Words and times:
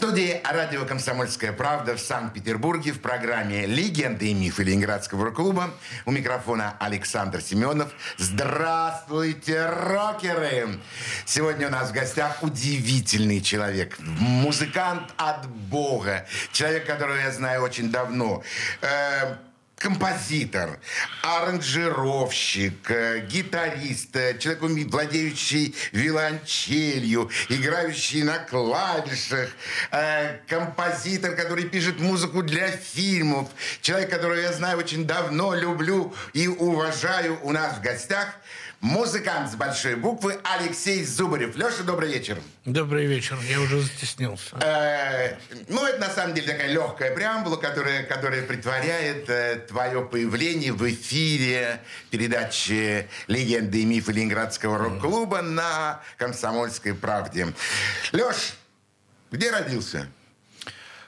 Студии 0.00 0.40
радио 0.50 0.86
«Комсомольская 0.86 1.52
правда» 1.52 1.94
в 1.94 2.00
Санкт-Петербурге 2.00 2.92
в 2.92 3.02
программе 3.02 3.66
«Легенды 3.66 4.30
и 4.30 4.34
мифы 4.34 4.62
Ленинградского 4.62 5.26
рок-клуба». 5.26 5.74
У 6.06 6.10
микрофона 6.10 6.74
Александр 6.80 7.42
Семенов. 7.42 7.92
Здравствуйте, 8.16 9.66
рокеры! 9.66 10.80
Сегодня 11.26 11.66
у 11.66 11.70
нас 11.70 11.90
в 11.90 11.92
гостях 11.92 12.42
удивительный 12.42 13.42
человек. 13.42 13.98
Музыкант 13.98 15.12
от 15.18 15.46
Бога. 15.46 16.26
Человек, 16.50 16.86
которого 16.86 17.16
я 17.16 17.30
знаю 17.30 17.60
очень 17.60 17.90
давно. 17.90 18.42
Э, 18.80 19.34
композитор, 19.80 20.78
аранжировщик, 21.22 22.90
э, 22.90 23.26
гитарист, 23.26 24.14
э, 24.14 24.38
человек, 24.38 24.62
владеющий 24.92 25.74
виолончелью, 25.92 27.30
играющий 27.48 28.22
на 28.22 28.38
клавишах, 28.40 29.48
э, 29.90 30.36
композитор, 30.46 31.34
который 31.34 31.64
пишет 31.64 31.98
музыку 31.98 32.42
для 32.42 32.70
фильмов, 32.70 33.48
человек, 33.80 34.10
которого 34.10 34.38
я 34.38 34.52
знаю 34.52 34.78
очень 34.78 35.06
давно, 35.06 35.54
люблю 35.54 36.14
и 36.34 36.46
уважаю 36.46 37.38
у 37.42 37.50
нас 37.50 37.78
в 37.78 37.80
гостях– 37.80 38.34
музыкант 38.80 39.50
с 39.50 39.54
большой 39.54 39.94
буквы 39.94 40.38
Алексей 40.42 41.04
Зубарев. 41.04 41.56
Леша, 41.56 41.82
добрый 41.84 42.12
вечер. 42.12 42.38
Добрый 42.64 43.06
вечер. 43.06 43.38
Я 43.48 43.60
уже 43.60 43.80
застеснился. 43.80 44.56
Э, 44.60 45.36
ну, 45.68 45.86
это 45.86 46.00
на 46.00 46.10
самом 46.10 46.34
деле 46.34 46.52
такая 46.52 46.68
легкая 46.72 47.14
преамбула, 47.14 47.56
которая, 47.56 48.04
которая 48.04 48.42
притворяет 48.42 49.28
э, 49.28 49.64
твое 49.68 50.02
появление 50.02 50.72
в 50.72 50.88
эфире 50.90 51.80
передачи 52.10 53.08
«Легенды 53.26 53.82
и 53.82 53.84
мифы 53.84 54.12
Ленинградского 54.12 54.78
рок-клуба» 54.78 55.42
на 55.42 56.00
«Комсомольской 56.16 56.94
правде». 56.94 57.52
Леш, 58.12 58.54
где 59.30 59.50
родился? 59.50 60.08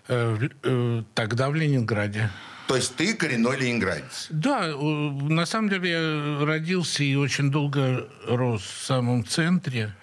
Э, 0.08 0.36
э, 0.62 1.02
тогда 1.14 1.48
в 1.48 1.54
Ленинграде. 1.54 2.30
То 2.66 2.76
есть 2.76 2.96
ты 2.96 3.14
коренной 3.14 3.56
ленинградец? 3.58 4.28
Да, 4.30 4.68
на 4.68 5.46
самом 5.46 5.68
деле 5.68 5.90
я 5.90 6.44
родился 6.44 7.02
и 7.02 7.14
очень 7.16 7.50
долго 7.50 8.08
рос 8.26 8.62
в 8.62 8.84
самом 8.84 9.26
центре. 9.26 9.94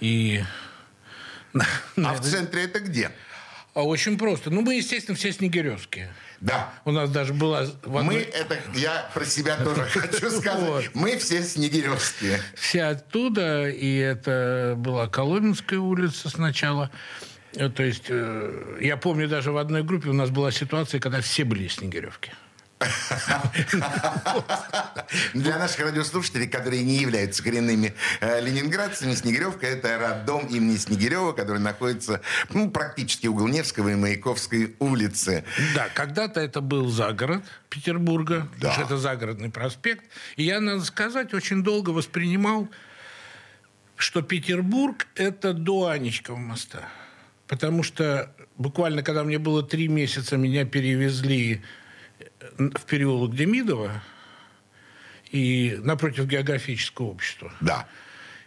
И... 0.00 0.42
А 1.96 2.14
в 2.14 2.20
центре 2.20 2.64
это 2.64 2.80
где? 2.80 3.10
А 3.74 3.82
очень 3.82 4.18
просто. 4.18 4.50
Ну, 4.50 4.60
мы, 4.60 4.74
естественно, 4.74 5.16
все 5.16 5.32
снегиревские. 5.32 6.12
Да. 6.40 6.72
У 6.84 6.90
нас 6.90 7.10
даже 7.10 7.32
была... 7.32 7.60
Одной... 7.60 8.02
Мы, 8.04 8.14
это 8.16 8.58
я 8.74 9.08
про 9.14 9.24
себя 9.24 9.56
тоже 9.56 9.84
хочу 9.86 10.30
сказать. 10.30 10.90
Мы 10.92 11.16
все 11.16 11.42
снегиревские. 11.42 12.40
Все 12.54 12.84
оттуда, 12.84 13.68
и 13.68 13.96
это 13.96 14.74
была 14.76 15.06
Коломенская 15.06 15.78
улица 15.78 16.28
сначала. 16.28 16.90
Э, 17.54 17.68
то 17.68 17.82
есть, 17.82 18.06
э, 18.08 18.78
я 18.80 18.96
помню, 18.96 19.28
даже 19.28 19.52
в 19.52 19.56
одной 19.56 19.82
группе 19.82 20.08
у 20.08 20.14
нас 20.14 20.30
была 20.30 20.50
ситуация, 20.50 21.00
когда 21.00 21.20
все 21.20 21.44
были 21.44 21.64
из 21.64 21.74
Снегиревки. 21.74 22.32
Для 25.34 25.58
наших 25.58 25.80
радиослушателей, 25.80 26.48
которые 26.48 26.82
не 26.82 26.96
являются 26.96 27.42
коренными 27.42 27.94
э, 28.20 28.40
ленинградцами, 28.40 29.14
Снегиревка– 29.14 29.66
это 29.68 29.98
роддом 29.98 30.46
имени 30.46 30.76
Снегирева, 30.76 31.32
который 31.32 31.60
находится 31.60 32.20
ну, 32.50 32.70
практически 32.70 33.28
угол 33.28 33.48
Невского 33.48 33.90
и 33.90 33.94
Маяковской 33.94 34.74
улицы. 34.78 35.44
Да, 35.74 35.88
когда-то 35.94 36.40
это 36.40 36.60
был 36.60 36.88
загород 36.88 37.42
Петербурга, 37.68 38.48
да. 38.58 38.68
потому 38.68 38.72
что 38.72 38.82
это 38.82 38.96
загородный 38.96 39.50
проспект. 39.50 40.04
И 40.36 40.44
я, 40.44 40.60
надо 40.60 40.84
сказать, 40.84 41.34
очень 41.34 41.62
долго 41.62 41.90
воспринимал, 41.90 42.68
что 43.96 44.22
Петербург– 44.22 45.06
это 45.14 45.52
до 45.52 45.88
Анечкова 45.88 46.36
моста. 46.36 46.88
Потому 47.52 47.82
что 47.82 48.34
буквально, 48.56 49.02
когда 49.02 49.24
мне 49.24 49.38
было 49.38 49.62
три 49.62 49.86
месяца, 49.86 50.38
меня 50.38 50.64
перевезли 50.64 51.60
в 52.56 52.86
переулок 52.86 53.36
Демидова 53.36 54.02
и 55.30 55.78
напротив 55.82 56.28
географического 56.28 57.08
общества. 57.08 57.52
Да. 57.60 57.86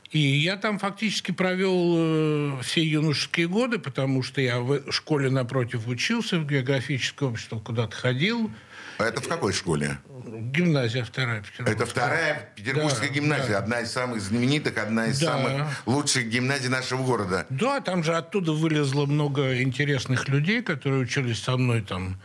И 0.09 0.17
я 0.17 0.57
там 0.57 0.79
фактически 0.79 1.31
провел 1.31 1.93
э, 1.95 2.61
все 2.63 2.83
юношеские 2.83 3.47
годы, 3.47 3.77
потому 3.77 4.23
что 4.23 4.41
я 4.41 4.59
в 4.59 4.91
школе 4.91 5.29
напротив 5.29 5.87
учился, 5.87 6.39
в 6.39 6.47
географическое 6.47 7.29
общество 7.29 7.59
куда-то 7.59 7.95
ходил. 7.95 8.49
А 8.97 9.03
это 9.03 9.21
в 9.21 9.27
какой 9.27 9.53
школе? 9.53 9.97
Гимназия 10.25 11.03
вторая 11.03 11.43
Это 11.59 11.85
вторая 11.85 12.49
петербургская 12.55 13.09
да, 13.09 13.13
гимназия, 13.13 13.49
да. 13.49 13.57
одна 13.59 13.79
из 13.81 13.91
самых 13.91 14.21
знаменитых, 14.21 14.77
одна 14.77 15.07
из 15.07 15.19
да. 15.19 15.33
самых 15.33 15.67
лучших 15.85 16.27
гимназий 16.27 16.69
нашего 16.69 17.03
города. 17.03 17.45
Да, 17.49 17.81
там 17.81 18.03
же 18.03 18.15
оттуда 18.15 18.51
вылезло 18.51 19.05
много 19.05 19.61
интересных 19.61 20.27
людей, 20.27 20.61
которые 20.61 21.01
учились 21.01 21.41
со 21.41 21.57
мной 21.57 21.81
там. 21.81 22.19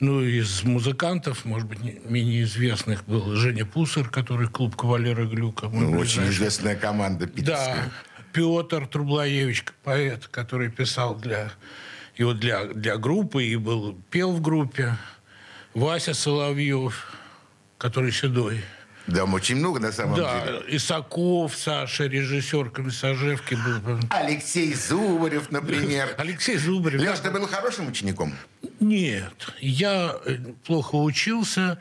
Ну, 0.00 0.22
из 0.22 0.64
музыкантов, 0.64 1.44
может 1.44 1.68
быть, 1.68 1.78
менее 2.04 2.42
известных 2.42 3.04
был 3.04 3.36
Женя 3.36 3.64
Пусар, 3.64 4.08
который 4.08 4.48
клуб 4.48 4.74
Кавалера 4.74 5.24
Глюка. 5.24 5.68
Ну, 5.68 5.98
очень 5.98 6.26
известная 6.26 6.74
команда 6.74 7.28
питерская. 7.28 7.76
Да, 7.76 7.92
Петр 8.32 8.88
Трублаевич, 8.88 9.64
поэт, 9.84 10.26
который 10.26 10.68
писал 10.68 11.14
для, 11.14 11.52
его 12.16 12.32
для, 12.32 12.64
для 12.64 12.96
группы 12.96 13.44
и 13.44 13.54
был, 13.54 13.96
пел 14.10 14.32
в 14.32 14.40
группе. 14.40 14.96
Вася 15.74 16.14
Соловьев, 16.14 17.12
который 17.78 18.12
седой. 18.12 18.62
Да, 19.06 19.24
очень 19.24 19.56
много 19.56 19.80
на 19.80 19.92
самом 19.92 20.16
да, 20.16 20.40
деле. 20.40 20.60
Да, 20.60 20.76
Исаков, 20.76 21.54
Саша, 21.56 22.06
режиссер 22.06 22.70
комиссажевки 22.70 23.54
был. 23.54 23.98
Алексей 24.08 24.72
Зубарев, 24.72 25.50
например. 25.50 26.14
Алексей 26.18 26.56
Зубарев. 26.56 27.00
Леш, 27.00 27.18
ты 27.18 27.30
был 27.30 27.46
хорошим 27.46 27.88
учеником? 27.88 28.32
Нет, 28.80 29.52
я 29.60 30.16
э, 30.24 30.36
плохо 30.64 30.94
учился 30.94 31.78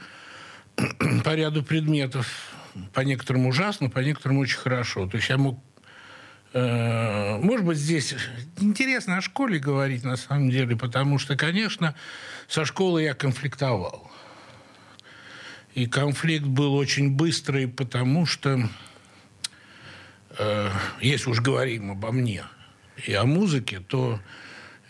по 1.24 1.36
ряду 1.36 1.64
предметов. 1.64 2.28
По 2.92 3.02
некоторым 3.02 3.46
ужасно, 3.46 3.90
по 3.90 4.00
некоторым 4.00 4.40
очень 4.40 4.58
хорошо. 4.58 5.08
То 5.08 5.18
есть 5.18 5.30
я 5.30 5.38
мог 5.38 5.60
может 6.54 7.66
быть, 7.66 7.78
здесь 7.78 8.16
интересно 8.60 9.18
о 9.18 9.22
школе 9.22 9.58
говорить, 9.58 10.04
на 10.04 10.18
самом 10.18 10.52
деле, 10.52 10.76
потому 10.76 11.18
что, 11.18 11.36
конечно, 11.36 11.96
со 12.48 12.66
школы 12.66 13.02
я 13.02 13.16
конфликтовал. 13.16 14.12
И 15.74 15.88
конфликт 15.88 16.46
был 16.46 16.76
очень 16.76 17.16
быстрый, 17.16 17.68
потому 17.68 18.28
что, 18.28 18.70
э, 20.38 20.70
если 21.02 21.32
уж 21.32 21.42
говорим 21.42 21.92
обо 21.92 22.12
мне 22.12 22.44
и 23.08 23.14
о 23.14 23.24
музыке, 23.26 23.80
то 23.80 24.20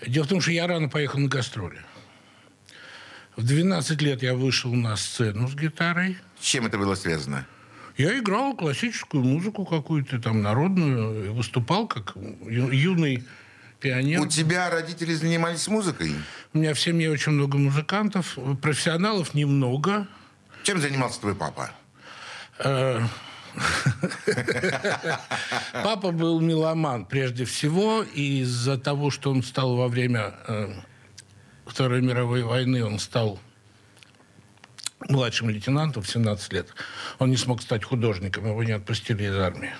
дело 0.06 0.26
в 0.26 0.28
том, 0.28 0.42
что 0.42 0.52
я 0.52 0.68
рано 0.68 0.90
поехал 0.90 1.20
на 1.20 1.30
гастроли. 1.30 1.80
В 3.38 3.46
12 3.46 4.02
лет 4.02 4.22
я 4.22 4.36
вышел 4.36 4.74
на 4.74 4.98
сцену 4.98 5.48
с 5.48 5.56
гитарой. 5.56 6.18
С 6.40 6.46
чем 6.46 6.66
это 6.66 6.78
было 6.78 6.96
связано? 6.96 7.48
Я 7.98 8.18
играл 8.18 8.56
классическую 8.56 9.24
музыку 9.24 9.66
какую-то 9.66 10.20
там 10.20 10.42
народную, 10.42 11.34
выступал 11.34 11.88
как 11.88 12.16
ю- 12.16 12.72
юный 12.72 13.24
пионер. 13.80 14.22
У 14.22 14.28
тебя 14.28 14.70
родители 14.70 15.14
занимались 15.14 15.68
музыкой? 15.68 16.12
У 16.54 16.58
меня 16.58 16.74
в 16.74 16.80
семье 16.80 17.12
очень 17.12 17.34
много 17.34 17.58
музыкантов, 17.58 18.38
профессионалов 18.62 19.34
немного– 19.34 20.08
чем 20.64 20.80
занимался 20.80 21.20
твой 21.20 21.36
папа? 21.36 21.72
Э, 22.60 23.02
папа 25.74 26.12
был 26.12 26.40
меломан 26.40 27.06
прежде 27.06 27.44
всего, 27.44 28.02
и 28.02 28.40
из-за 28.40 28.78
того, 28.78 29.12
что 29.12 29.32
он 29.32 29.44
стал 29.44 29.76
во 29.76 29.90
время 29.90 30.34
э, 30.48 30.74
Второй 31.66 32.02
мировой 32.02 32.44
войны, 32.44 32.84
он 32.86 32.98
стал 32.98 33.40
младшим 35.10 35.50
лейтенантом 35.50 36.04
в 36.04 36.10
17 36.10 36.54
лет. 36.54 36.68
Он 37.20 37.30
не 37.30 37.38
смог 37.38 37.62
стать 37.62 37.84
художником, 37.84 38.46
его 38.46 38.64
не 38.64 38.72
отпустили 38.72 39.24
из 39.24 39.36
армии. 39.36 39.72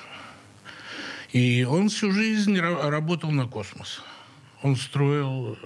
И 1.32 1.64
он 1.64 1.90
всю 1.90 2.12
жизнь 2.12 2.60
работал 2.60 3.32
на 3.32 3.48
космос. 3.48 4.02
Он 4.62 4.76
строил 4.76 5.58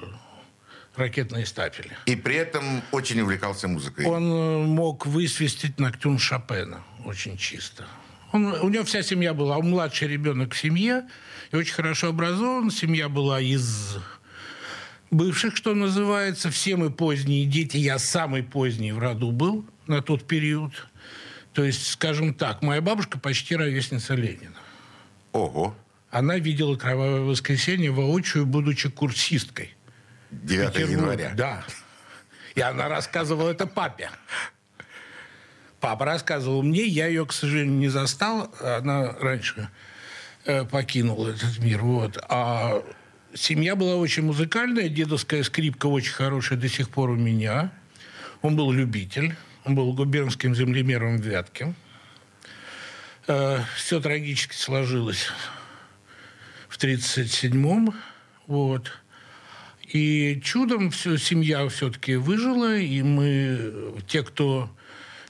ракетные 0.95 1.45
стапели. 1.45 1.91
И 2.05 2.15
при 2.15 2.35
этом 2.35 2.81
очень 2.91 3.21
увлекался 3.21 3.67
музыкой. 3.67 4.05
Он 4.05 4.23
э, 4.23 4.65
мог 4.65 5.05
высвистить 5.05 5.79
Ноктюн 5.79 6.17
Шопена 6.17 6.83
очень 7.05 7.37
чисто. 7.37 7.85
Он, 8.33 8.45
у 8.45 8.69
него 8.69 8.83
вся 8.83 9.03
семья 9.03 9.33
была, 9.33 9.57
он 9.57 9.69
младший 9.69 10.07
ребенок 10.07 10.53
в 10.53 10.57
семье, 10.57 11.07
и 11.51 11.55
очень 11.55 11.73
хорошо 11.73 12.09
образован. 12.09 12.71
Семья 12.71 13.07
была 13.07 13.39
из 13.39 13.97
бывших, 15.11 15.55
что 15.55 15.73
называется. 15.73 16.49
Все 16.51 16.75
мы 16.75 16.91
поздние 16.91 17.45
дети. 17.45 17.77
Я 17.77 17.99
самый 17.99 18.43
поздний 18.43 18.91
в 18.91 18.99
роду 18.99 19.31
был 19.31 19.65
на 19.87 20.01
тот 20.01 20.25
период. 20.25 20.73
То 21.53 21.63
есть, 21.63 21.87
скажем 21.87 22.33
так, 22.33 22.61
моя 22.61 22.81
бабушка 22.81 23.19
почти 23.19 23.55
ровесница 23.55 24.13
Ленина. 24.13 24.57
Ого. 25.31 25.75
Она 26.09 26.37
видела 26.37 26.75
«Кровавое 26.75 27.21
воскресенье» 27.21 27.91
воочию, 27.91 28.45
будучи 28.45 28.89
курсисткой. 28.89 29.75
9 30.31 30.73
Петербург, 30.73 30.91
января. 30.91 31.33
Да. 31.35 31.63
И 32.55 32.61
она 32.61 32.87
рассказывала 32.87 33.49
это 33.49 33.67
папе. 33.67 34.09
Папа 35.79 36.05
рассказывал 36.05 36.63
мне, 36.63 36.83
я 36.85 37.07
ее, 37.07 37.25
к 37.25 37.33
сожалению, 37.33 37.77
не 37.77 37.87
застал, 37.87 38.51
она 38.61 39.13
раньше 39.19 39.69
э, 40.45 40.65
покинула 40.65 41.29
этот 41.29 41.59
мир. 41.59 41.83
Вот. 41.83 42.17
А 42.29 42.83
семья 43.37 43.75
была 43.75 43.95
очень 43.95 44.23
музыкальная, 44.23 44.89
дедовская 44.89 45.43
скрипка 45.43 45.87
очень 45.87 46.11
хорошая 46.11 46.57
до 46.57 46.67
сих 46.67 46.89
пор 46.89 47.11
у 47.11 47.15
меня. 47.15 47.71
Он 48.41 48.55
был 48.55 48.71
любитель, 48.71 49.35
он 49.63 49.75
был 49.75 49.93
губернским 49.93 50.55
землемером 50.55 51.17
в 51.17 51.21
Вятке. 51.21 51.73
Э, 53.27 53.59
все 53.75 53.99
трагически 53.99 54.55
сложилось 54.55 55.27
в 56.67 56.77
1937-м. 56.77 57.93
Вот. 58.47 58.91
И 59.83 60.41
чудом 60.43 60.91
все, 60.91 61.17
семья 61.17 61.67
все-таки 61.69 62.15
выжила, 62.15 62.75
и 62.77 63.01
мы, 63.01 63.95
те, 64.07 64.23
кто 64.23 64.69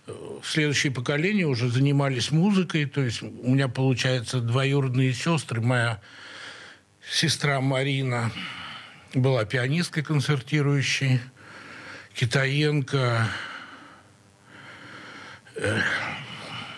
э, 0.07 0.13
следующее 0.43 0.91
поколение 0.91 1.45
уже 1.45 1.69
занимались 1.69 2.31
музыкой, 2.31 2.85
то 2.85 3.01
есть 3.01 3.21
у 3.21 3.51
меня, 3.53 3.67
получается, 3.67 4.39
двоюродные 4.39 5.13
сестры, 5.13 5.61
моя 5.61 6.01
сестра 7.09 7.61
Марина 7.61 8.31
была 9.13 9.45
пианисткой 9.45 10.03
концертирующей, 10.03 11.19
Китаенко, 12.13 13.27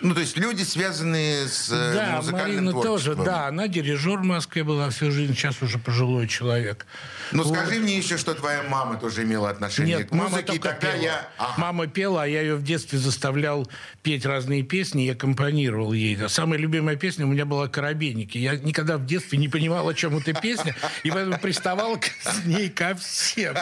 Ну, 0.02 0.14
то 0.14 0.20
есть 0.20 0.36
люди, 0.38 0.62
связанные 0.62 1.46
с 1.46 1.68
э, 1.70 1.92
да, 1.94 2.16
музыкальным 2.16 2.64
Марина 2.64 2.70
творчеством. 2.72 3.16
тоже, 3.16 3.24
да, 3.24 3.46
она 3.48 3.68
дирижер 3.68 4.18
в 4.18 4.24
Москве 4.24 4.64
была 4.64 4.88
всю 4.90 5.10
жизнь, 5.10 5.34
сейчас 5.34 5.60
уже 5.62 5.78
пожилой 5.78 6.26
человек. 6.26 6.86
Ну, 7.32 7.42
Вот. 7.42 7.54
скажи 7.54 7.78
мне 7.80 7.98
еще, 7.98 8.16
что 8.16 8.34
твоя 8.34 8.62
мама 8.62 8.96
тоже 8.96 9.24
имела 9.24 9.50
отношение 9.50 9.98
Нет, 9.98 10.08
к 10.08 10.12
мама 10.12 10.30
музыке. 10.30 10.46
только 10.46 10.68
тогда 10.70 10.92
пела. 10.92 11.02
я... 11.02 11.28
Ага. 11.36 11.54
Мама 11.58 11.86
пела, 11.86 12.22
а 12.22 12.26
я 12.26 12.40
ее 12.40 12.56
в 12.56 12.62
детстве 12.62 12.98
заставлял 12.98 13.68
петь 14.02 14.24
разные 14.24 14.62
песни 14.62 15.04
и 15.04 15.10
аккомпанировал 15.10 15.92
ей. 15.92 16.18
Самая 16.28 16.58
любимая 16.58 16.96
песня 16.96 17.26
у 17.26 17.28
меня 17.28 17.44
была 17.44 17.68
«Коробейники». 17.68 18.38
Я 18.38 18.56
никогда 18.56 18.96
в 18.96 19.04
детстве 19.04 19.38
не 19.38 19.48
понимал, 19.48 19.86
о 19.88 19.94
чем 19.94 20.16
эта 20.16 20.32
песня, 20.32 20.74
и 21.04 21.10
поэтому 21.10 21.38
приставал 21.38 21.98
к 21.98 22.06
ней 22.46 22.70
ко 22.70 22.94
всем. 22.94 23.54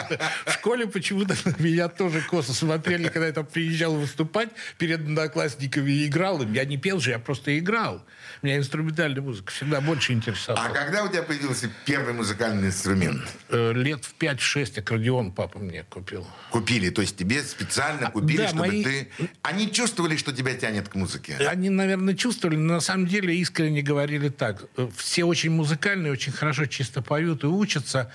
В 0.45 0.53
школе 0.53 0.87
почему-то 0.87 1.35
меня 1.59 1.89
тоже 1.89 2.21
косо 2.21 2.53
смотрели, 2.53 3.09
когда 3.09 3.27
я 3.27 3.33
там 3.33 3.45
приезжал 3.45 3.93
выступать 3.95 4.49
перед 4.77 5.01
одноклассниками 5.01 5.91
и 5.91 6.07
играл 6.07 6.28
им. 6.41 6.53
Я 6.53 6.65
не 6.65 6.77
пел 6.77 6.99
же, 6.99 7.09
я 7.11 7.19
просто 7.19 7.57
играл. 7.57 8.05
Меня 8.41 8.57
инструментальная 8.57 9.21
музыка 9.21 9.51
всегда 9.51 9.81
больше 9.81 10.13
интересовала. 10.13 10.65
А 10.67 10.69
когда 10.69 11.03
у 11.03 11.09
тебя 11.09 11.23
появился 11.23 11.69
первый 11.85 12.13
музыкальный 12.13 12.67
инструмент? 12.67 13.21
Э, 13.49 13.73
Лет 13.73 14.05
в 14.05 14.15
5-6 14.17 14.79
аккордеон 14.79 15.31
папа 15.31 15.59
мне 15.59 15.83
купил. 15.89 16.25
Купили, 16.51 16.89
то 16.89 17.01
есть 17.01 17.17
тебе 17.17 17.41
специально 17.43 18.09
купили, 18.11 18.37
да, 18.37 18.47
чтобы 18.49 18.67
мои- 18.67 18.83
ты... 18.83 19.09
Они 19.41 19.71
чувствовали, 19.71 20.15
что 20.15 20.31
тебя 20.31 20.53
тянет 20.53 20.87
к 20.89 20.95
музыке? 20.95 21.35
Они, 21.47 21.69
наверное, 21.69 22.13
чувствовали, 22.13 22.55
но 22.55 22.75
на 22.75 22.79
самом 22.79 23.07
деле 23.07 23.35
искренне 23.35 23.81
говорили 23.81 24.29
так. 24.29 24.63
Э, 24.77 24.87
Все 24.95 25.23
очень 25.25 25.51
музыкальные, 25.51 26.11
очень 26.13 26.31
хорошо 26.31 26.65
чисто 26.65 27.01
поют 27.01 27.43
и 27.43 27.47
учатся, 27.47 28.11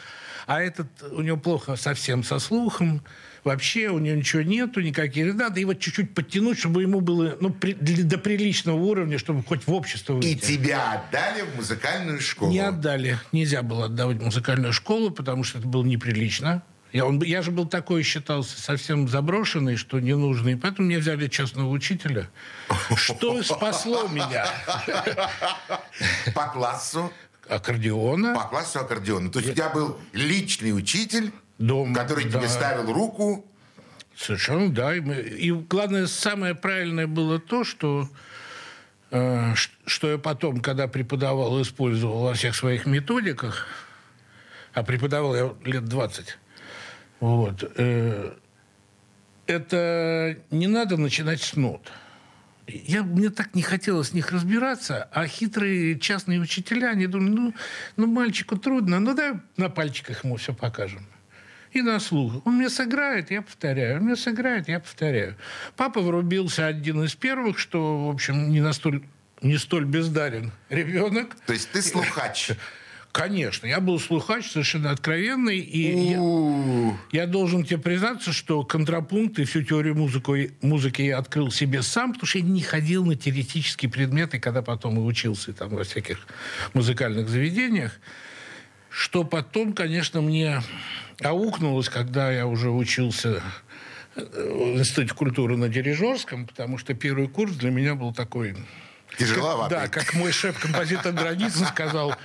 а 0.46 0.61
этот, 0.61 0.87
у 1.12 1.23
него 1.23 1.37
плохо 1.37 1.76
совсем 1.76 2.23
со 2.23 2.38
слухом, 2.38 3.02
вообще 3.44 3.88
у 3.88 3.99
него 3.99 4.17
ничего 4.17 4.43
нету, 4.43 4.81
никаких 4.81 5.35
надо 5.35 5.61
его 5.61 5.75
чуть-чуть 5.75 6.14
подтянуть, 6.14 6.58
чтобы 6.58 6.82
ему 6.82 7.00
было 7.00 7.37
ну, 7.41 7.50
при- 7.50 7.75
до 7.75 8.19
приличного 8.19 8.76
уровня, 8.76 9.19
чтобы 9.19 9.43
хоть 9.43 9.67
в 9.67 9.73
общество 9.73 10.14
И 10.14 10.17
выйти. 10.35 10.56
тебя 10.56 10.93
отдали 10.93 11.43
в 11.43 11.56
музыкальную 11.56 12.20
школу? 12.20 12.50
Не 12.50 12.61
отдали. 12.61 13.19
Нельзя 13.32 13.62
было 13.62 13.87
отдавать 13.87 14.19
в 14.19 14.25
музыкальную 14.25 14.73
школу, 14.73 15.11
потому 15.11 15.44
что 15.44 15.58
это 15.58 15.69
было 15.69 15.85
неприлично. 15.85 16.62
Я, 16.93 17.06
он, 17.06 17.20
я 17.23 17.43
же 17.43 17.50
был 17.50 17.67
такой, 17.67 18.05
считался, 18.05 18.61
совсем 18.61 19.08
заброшенный, 19.08 19.75
что 19.76 19.99
ненужный. 19.99 20.56
Поэтому 20.56 20.87
мне 20.87 20.99
взяли 20.99 21.26
частного 21.26 21.69
учителя. 21.69 22.29
Что 22.94 23.43
спасло 23.43 24.06
меня? 24.06 24.46
По 26.35 26.46
классу? 26.46 27.12
Аккордеона. 27.49 28.35
По 28.35 28.49
классу 28.49 28.81
аккордеона. 28.81 29.31
То 29.31 29.38
есть 29.38 29.52
у 29.52 29.55
тебя 29.55 29.69
был 29.70 29.99
личный 30.12 30.76
учитель, 30.76 31.32
Дома, 31.58 31.94
который 31.94 32.25
да. 32.25 32.38
тебе 32.38 32.49
ставил 32.49 32.93
руку. 32.93 33.44
Совершенно, 34.17 34.70
да. 34.73 34.94
И, 34.94 35.00
мы- 35.00 35.14
и 35.17 35.50
главное, 35.52 36.06
самое 36.06 36.55
правильное 36.55 37.06
было 37.06 37.38
то, 37.38 37.64
что, 37.64 38.08
э, 39.11 39.55
что 39.87 40.11
я 40.11 40.19
потом, 40.19 40.61
когда 40.61 40.87
преподавал, 40.88 41.61
использовал 41.62 42.23
во 42.25 42.35
всех 42.35 42.55
своих 42.55 42.87
методиках, 42.87 43.67
а 44.73 44.82
преподавал 44.82 45.35
я 45.37 45.55
лет 45.64 45.85
20, 45.85 46.38
вот, 47.20 47.73
э, 47.76 48.32
это 49.46 50.37
не 50.50 50.67
надо 50.67 50.96
начинать 50.96 51.43
с 51.43 51.55
нот. 51.56 51.93
Я, 52.66 53.02
мне 53.02 53.28
так 53.28 53.55
не 53.55 53.62
хотелось 53.62 54.08
с 54.08 54.12
них 54.14 54.32
разбираться, 54.32 55.08
а 55.12 55.26
хитрые 55.26 55.99
частные 55.99 56.40
учителя, 56.40 56.90
они 56.90 57.06
думали, 57.06 57.31
ну, 57.31 57.55
ну 57.96 58.06
мальчику 58.06 58.56
трудно, 58.56 59.00
ну 59.00 59.14
дай 59.14 59.34
на 59.56 59.69
пальчиках 59.69 60.25
ему 60.25 60.37
все 60.37 60.55
покажем. 60.55 61.06
И 61.72 61.82
на 61.82 61.99
слух. 61.99 62.46
Он 62.46 62.56
мне 62.56 62.70
сыграет, 62.70 63.32
я 63.32 63.43
повторяю. 63.43 63.99
Он 63.99 64.05
мне 64.05 64.14
сыграет, 64.16 64.69
я 64.69 64.78
повторяю. 64.78 65.37
Папа 65.76 66.00
врубился 66.00 66.69
один 66.69 67.02
из 67.02 67.16
первых, 67.16 67.58
что, 67.58 68.06
в 68.06 68.11
общем, 68.11 68.50
не, 68.50 68.61
настоль, 68.61 69.02
не 69.43 69.58
столь 69.58 69.84
бездарен 69.84 70.52
ребенок. 70.70 71.34
То 71.46 71.52
есть 71.52 71.70
ты 71.72 71.82
слухач. 71.82 72.52
Конечно, 73.14 73.69
я 73.69 73.78
был 73.78 74.00
слухач 74.00 74.50
совершенно 74.50 74.90
откровенный, 74.90 75.61
и 75.61 76.11
я, 76.11 77.22
я 77.22 77.26
должен 77.28 77.62
тебе 77.62 77.78
признаться, 77.78 78.32
что 78.32 78.64
контрапункт 78.64 79.38
и 79.38 79.44
всю 79.44 79.62
теорию 79.62 79.94
музыку, 79.94 80.34
музыки 80.62 81.02
я 81.02 81.19
открыл 81.19 81.52
себе 81.52 81.82
сам, 81.82 82.14
потому 82.14 82.26
что 82.26 82.38
я 82.38 82.44
не 82.44 82.61
ходил 82.61 83.06
на 83.06 83.14
теоретические 83.14 83.88
предметы, 83.88 84.40
когда 84.40 84.62
потом 84.62 84.96
и 84.96 85.00
учился 85.00 85.52
там, 85.52 85.69
во 85.69 85.84
всяких 85.84 86.26
музыкальных 86.72 87.28
заведениях. 87.28 87.93
Что 88.90 89.22
потом, 89.22 89.75
конечно, 89.75 90.20
мне 90.20 90.60
аукнулось, 91.22 91.88
когда 91.88 92.32
я 92.32 92.49
уже 92.49 92.70
учился 92.70 93.40
э, 94.17 94.22
в 94.25 94.76
Институте 94.81 95.14
культуры 95.14 95.56
на 95.56 95.69
Дирижерском, 95.69 96.49
потому 96.49 96.78
что 96.78 96.94
первый 96.94 97.28
курс 97.28 97.52
для 97.52 97.70
меня 97.70 97.94
был 97.94 98.12
такой 98.12 98.56
Тяжеловатый. 99.17 99.78
да, 99.78 99.87
как 99.87 100.14
мой 100.14 100.32
шеф-композитор 100.32 101.12
Границын 101.12 101.67
сказал, 101.67 102.17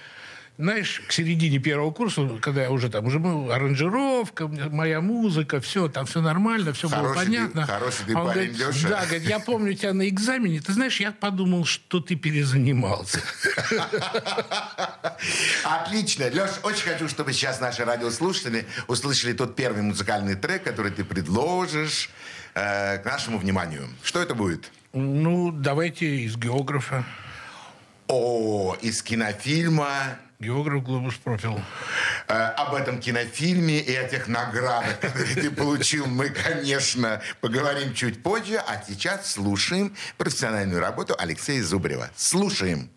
знаешь, 0.59 1.01
к 1.07 1.13
середине 1.13 1.57
первого 1.57 1.89
курса, 1.91 2.27
когда 2.41 2.63
я 2.63 2.69
уже 2.69 2.89
там, 2.89 3.05
уже 3.05 3.17
был 3.17 3.49
аранжировка, 3.49 4.49
моя 4.49 4.99
музыка, 4.99 5.61
все, 5.61 5.87
там 5.87 6.05
все 6.05 6.21
нормально, 6.21 6.73
все 6.73 6.89
было 6.89 6.97
Хороший 6.97 7.19
ты- 7.19 7.25
понятно. 7.25 7.65
хороший 7.65 8.05
ты 8.05 8.17
Он 8.17 8.27
парень, 8.27 8.47
говорит, 8.51 8.57
Лёша. 8.59 8.89
Да, 8.89 9.05
говорит, 9.05 9.23
я 9.23 9.39
помню 9.39 9.73
тебя 9.73 9.93
на 9.93 10.09
экзамене, 10.09 10.59
ты 10.59 10.73
знаешь, 10.73 10.99
я 10.99 11.13
подумал, 11.13 11.63
что 11.63 12.01
ты 12.01 12.15
перезанимался. 12.15 13.21
Отлично. 15.63 16.25
Леш, 16.25 16.51
очень 16.63 16.83
хочу, 16.91 17.07
чтобы 17.07 17.33
сейчас 17.33 17.59
наши 17.61 17.85
радиослушатели 17.85 18.65
услышали 18.87 19.33
тот 19.33 19.55
первый 19.55 19.81
музыкальный 19.81 20.35
трек, 20.35 20.63
который 20.63 20.91
ты 20.91 21.03
предложишь 21.05 22.09
э, 22.55 22.97
к 22.97 23.05
нашему 23.05 23.37
вниманию. 23.37 23.87
Что 24.03 24.21
это 24.21 24.35
будет? 24.35 24.71
Ну, 24.93 25.51
давайте 25.51 26.05
из 26.17 26.35
географа. 26.35 27.05
О, 28.07 28.75
из 28.81 29.01
кинофильма 29.03 30.17
Географ 30.41 30.83
Глобус 30.83 31.15
пропил. 31.15 31.59
Э, 32.29 32.33
об 32.33 32.73
этом 32.73 33.01
кинофильме 33.01 33.79
и 33.79 33.93
о 33.93 34.07
тех 34.07 34.29
наградах, 34.29 34.97
которые 35.01 35.35
ты 35.35 35.51
получил, 35.51 36.07
мы, 36.07 36.29
конечно, 36.29 37.21
поговорим 37.41 37.93
чуть 37.93 38.23
позже. 38.23 38.55
А 38.55 38.81
сейчас 38.87 39.33
слушаем 39.33 39.93
профессиональную 40.15 40.79
работу 40.79 41.13
Алексея 41.19 41.61
Зубрева. 41.61 42.09
Слушаем. 42.15 42.89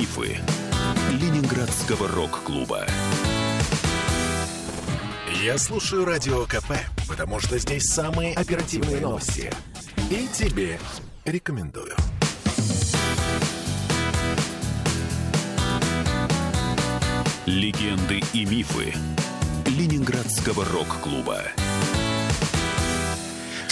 Мифы 0.00 0.38
Ленинградского 1.10 2.08
рок-клуба. 2.08 2.86
Я 5.42 5.58
слушаю 5.58 6.06
Радио 6.06 6.46
КП, 6.46 6.72
потому 7.06 7.38
что 7.38 7.58
здесь 7.58 7.84
самые 7.84 8.32
оперативные 8.32 8.98
новости. 8.98 9.52
И 10.10 10.26
тебе 10.32 10.80
рекомендую. 11.26 11.94
Легенды 17.44 18.22
и 18.32 18.46
мифы 18.46 18.94
Ленинградского 19.66 20.64
рок-клуба. 20.64 21.42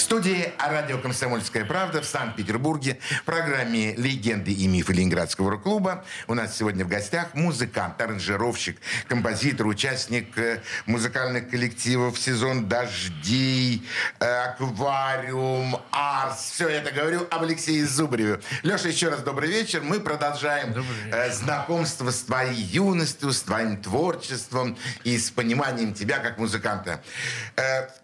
Студии 0.09 0.55
радио 0.59 0.97
«Комсомольская 0.97 1.67
правда» 1.67 2.01
в 2.01 2.07
Санкт-Петербурге 2.07 2.99
в 3.21 3.25
программе 3.25 3.95
«Легенды 3.95 4.55
и 4.55 4.67
мифы 4.67 4.95
Ленинградского 4.95 5.51
рок-клуба». 5.51 6.03
У 6.27 6.33
нас 6.33 6.57
сегодня 6.57 6.87
в 6.87 6.89
гостях 6.89 7.35
музыкант, 7.35 8.01
аранжировщик, 8.01 8.81
композитор, 9.07 9.67
участник 9.67 10.39
э, 10.39 10.63
музыкальных 10.87 11.51
коллективов 11.51 12.19
«Сезон 12.19 12.71
дождей», 12.71 13.87
э, 14.19 14.45
«Аквариум», 14.45 15.79
«Арс». 15.93 16.53
Все 16.53 16.69
это 16.69 16.91
говорю 16.91 17.27
об 17.31 17.43
Алексее 17.43 17.87
Зубареве. 17.87 18.41
Леша, 18.63 18.89
еще 18.89 19.11
раз 19.11 19.21
добрый 19.21 19.51
вечер. 19.51 19.83
Мы 19.83 20.01
продолжаем 20.01 20.75
э, 21.13 21.31
знакомство 21.35 22.11
с 22.11 22.23
твоей 22.23 22.55
юностью, 22.55 23.31
с 23.31 23.43
твоим 23.43 23.77
творчеством 23.77 24.79
и 25.05 25.19
с 25.19 25.31
пониманием 25.31 25.93
тебя 25.93 26.19
как 26.19 26.39
музыканта. 26.39 27.03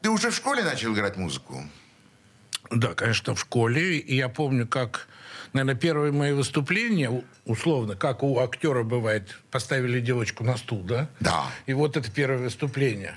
Ты 0.02 0.10
уже 0.10 0.30
в 0.30 0.34
школе 0.34 0.62
начал 0.62 0.92
играть 0.92 1.16
музыку? 1.16 1.64
Да, 2.70 2.94
конечно, 2.94 3.34
в 3.34 3.40
школе. 3.40 3.98
И 3.98 4.16
я 4.16 4.28
помню, 4.28 4.66
как, 4.66 5.08
наверное, 5.52 5.74
первые 5.74 6.12
мои 6.12 6.32
выступления, 6.32 7.22
условно, 7.44 7.96
как 7.96 8.22
у 8.22 8.38
актера 8.38 8.82
бывает, 8.82 9.38
поставили 9.50 10.00
девочку 10.00 10.44
на 10.44 10.56
стул, 10.56 10.82
да? 10.82 11.08
Да. 11.20 11.46
И 11.66 11.72
вот 11.72 11.96
это 11.96 12.10
первое 12.10 12.38
выступление. 12.38 13.14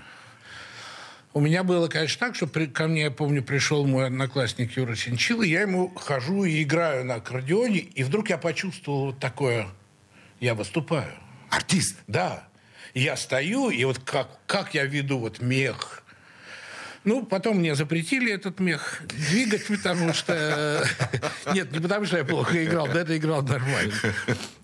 У 1.33 1.39
меня 1.39 1.63
было, 1.63 1.87
конечно, 1.87 2.27
так, 2.27 2.35
что 2.35 2.47
при, 2.47 2.65
ко 2.65 2.87
мне, 2.87 3.03
я 3.03 3.11
помню, 3.11 3.43
пришел 3.43 3.85
мой 3.85 4.07
одноклассник 4.07 4.75
Юра 4.75 4.95
Синчил, 4.95 5.43
и 5.43 5.49
я 5.49 5.61
ему 5.61 5.89
хожу 5.89 6.45
и 6.45 6.63
играю 6.63 7.05
на 7.05 7.15
аккордеоне, 7.15 7.77
и 7.77 8.03
вдруг 8.03 8.29
я 8.29 8.39
почувствовал 8.39 9.07
вот 9.07 9.19
такое, 9.19 9.67
я 10.39 10.55
выступаю. 10.55 11.13
Артист? 11.49 11.97
Да. 12.07 12.47
И 12.93 13.01
я 13.01 13.15
стою, 13.15 13.69
и 13.69 13.83
вот 13.85 13.99
как, 13.99 14.39
как 14.47 14.73
я 14.73 14.85
веду 14.85 15.19
вот 15.19 15.39
мех, 15.39 16.03
ну, 17.07 17.25
потом 17.25 17.59
мне 17.59 17.73
запретили 17.73 18.33
этот 18.33 18.59
мех 18.59 19.01
двигать, 19.07 19.65
потому 19.67 20.13
что... 20.13 20.85
Нет, 21.53 21.71
не 21.71 21.79
потому 21.79 22.05
что 22.05 22.17
я 22.17 22.25
плохо 22.25 22.63
играл, 22.65 22.85
да 22.87 22.99
это 22.99 23.17
играл 23.17 23.43
нормально. 23.43 23.93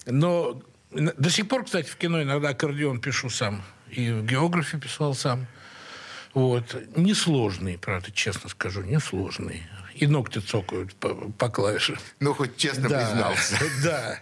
Но 0.06 0.62
до 0.92 1.30
сих 1.30 1.48
пор, 1.48 1.64
кстати, 1.64 1.90
в 1.90 1.96
кино 1.96 2.22
иногда 2.22 2.50
аккордеон 2.50 3.00
пишу 3.00 3.30
сам. 3.30 3.64
И 3.90 4.12
в 4.12 4.26
географии 4.26 4.76
писал 4.76 5.14
сам. 5.14 5.48
Вот. 6.34 6.76
Несложный, 6.98 7.78
правда, 7.78 8.12
честно 8.12 8.50
скажу, 8.50 8.82
несложный. 8.82 9.64
И 9.96 10.06
ногти 10.06 10.40
цокают 10.40 10.94
по, 10.96 11.14
по 11.14 11.48
клавишам. 11.48 11.98
Ну, 12.20 12.34
хоть 12.34 12.58
честно 12.58 12.90
да, 12.90 13.06
признался. 13.06 13.58
Да. 13.84 14.20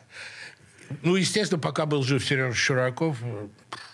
Ну, 1.04 1.16
естественно, 1.16 1.60
пока 1.60 1.86
был 1.86 2.04
жив 2.04 2.24
Сережа 2.24 2.56
Чураков, 2.56 3.18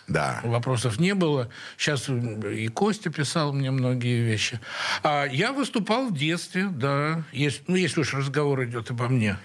да. 0.07 0.39
Вопросов 0.43 0.99
не 0.99 1.13
было. 1.13 1.49
Сейчас 1.77 2.07
и 2.07 2.67
Костя 2.69 3.09
писал 3.09 3.51
мне 3.51 3.71
многие 3.71 4.23
вещи. 4.23 4.59
А 5.03 5.25
я 5.25 5.51
выступал 5.51 6.07
в 6.07 6.13
детстве, 6.13 6.67
да. 6.71 7.23
Есть, 7.33 7.63
ну, 7.67 7.75
если 7.75 8.01
уж 8.01 8.13
разговор 8.13 8.63
идет 8.63 8.89
обо 8.89 9.09
мне 9.09 9.37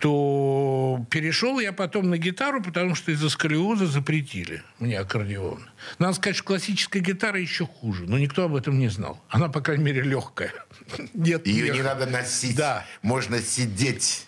то 0.00 1.04
перешел 1.10 1.58
я 1.58 1.72
потом 1.72 2.10
на 2.10 2.18
гитару, 2.18 2.62
потому 2.62 2.94
что 2.94 3.10
из-за 3.12 3.28
сколиоза 3.28 3.86
запретили 3.86 4.62
мне 4.78 4.98
аккордеон. 4.98 5.68
Надо 5.98 6.14
сказать, 6.14 6.36
что 6.36 6.44
классическая 6.44 7.00
гитара 7.00 7.40
еще 7.40 7.66
хуже, 7.66 8.04
но 8.06 8.18
никто 8.18 8.44
об 8.44 8.54
этом 8.54 8.78
не 8.78 8.88
знал. 8.88 9.20
Она, 9.28 9.48
по 9.48 9.60
крайней 9.60 9.84
мере, 9.84 10.02
легкая. 10.02 10.52
Нет, 11.14 11.46
Ее 11.46 11.72
не 11.72 11.82
надо 11.82 12.06
носить. 12.06 12.56
Да. 12.56 12.86
Можно 13.02 13.40
сидеть. 13.40 14.27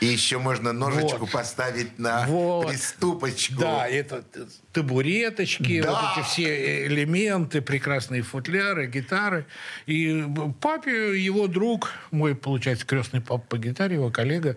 И 0.00 0.06
еще 0.06 0.38
можно 0.38 0.72
ножичку 0.72 1.20
вот. 1.20 1.30
поставить 1.30 1.98
на 1.98 2.26
вот. 2.26 2.68
приступочку. 2.68 3.60
Да, 3.60 3.86
это 3.86 4.24
табуреточки, 4.72 5.82
да. 5.82 5.90
вот 5.92 6.18
эти 6.18 6.26
все 6.26 6.86
элементы, 6.86 7.60
прекрасные 7.60 8.22
футляры, 8.22 8.86
гитары. 8.86 9.46
И 9.86 10.24
папе 10.60 11.20
его 11.20 11.46
друг, 11.46 11.90
мой, 12.10 12.34
получается, 12.34 12.86
крестный 12.86 13.20
папа 13.20 13.44
по 13.48 13.58
гитаре, 13.58 13.94
его 13.94 14.10
коллега, 14.10 14.56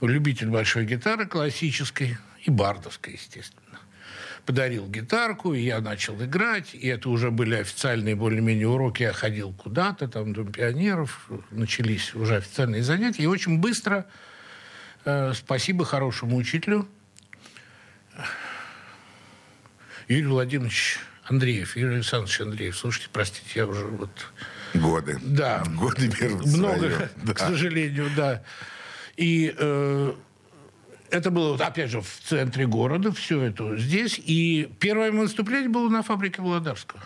любитель 0.00 0.48
большой 0.48 0.86
гитары 0.86 1.26
классической 1.26 2.16
и 2.44 2.50
бардовской, 2.50 3.14
естественно 3.14 3.60
подарил 4.46 4.88
гитарку, 4.88 5.54
и 5.54 5.60
я 5.60 5.80
начал 5.80 6.20
играть, 6.22 6.74
и 6.74 6.88
это 6.88 7.08
уже 7.08 7.30
были 7.30 7.54
официальные 7.56 8.16
более-менее 8.16 8.66
уроки, 8.66 9.02
я 9.02 9.12
ходил 9.12 9.52
куда-то, 9.52 10.08
там, 10.08 10.32
Дом 10.32 10.50
пионеров, 10.50 11.30
начались 11.50 12.14
уже 12.14 12.36
официальные 12.36 12.82
занятия, 12.82 13.22
и 13.22 13.26
очень 13.26 13.58
быстро 13.58 14.06
спасибо 15.34 15.84
хорошему 15.84 16.36
учителю. 16.36 16.88
Юрий 20.08 20.26
Владимирович 20.26 20.98
Андреев, 21.24 21.76
Юрий 21.76 21.96
Александрович 21.96 22.40
Андреев. 22.40 22.76
Слушайте, 22.76 23.08
простите, 23.12 23.48
я 23.54 23.66
уже 23.66 23.84
вот... 23.86 24.10
Годы. 24.74 25.18
Да. 25.22 25.62
Годы 25.76 26.08
берут 26.08 26.46
Много, 26.46 26.78
свое. 26.78 27.08
к 27.08 27.38
да. 27.38 27.48
сожалению, 27.48 28.10
да. 28.16 28.42
И 29.16 29.54
э, 29.56 30.12
это 31.10 31.30
было, 31.30 31.56
опять 31.64 31.90
же, 31.90 32.00
в 32.00 32.20
центре 32.24 32.66
города, 32.66 33.12
все 33.12 33.42
это 33.42 33.76
здесь. 33.76 34.18
И 34.18 34.72
первое 34.80 35.12
выступление 35.12 35.68
было 35.68 35.88
на 35.88 36.02
фабрике 36.02 36.42
Володарского. 36.42 37.00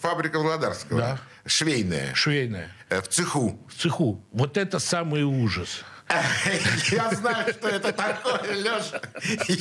Фабрика 0.00 0.38
Володарского? 0.38 0.98
Да. 0.98 1.20
Швейная? 1.46 2.14
Швейная. 2.14 2.70
Э, 2.88 3.00
в 3.00 3.08
цеху? 3.08 3.64
В 3.68 3.80
цеху. 3.80 4.24
Вот 4.32 4.56
это 4.56 4.78
самый 4.78 5.22
ужас. 5.22 5.84
Я 6.90 7.10
знаю, 7.10 7.52
что 7.52 7.68
это 7.68 7.92
такое, 7.92 8.54
Леша. 8.54 9.00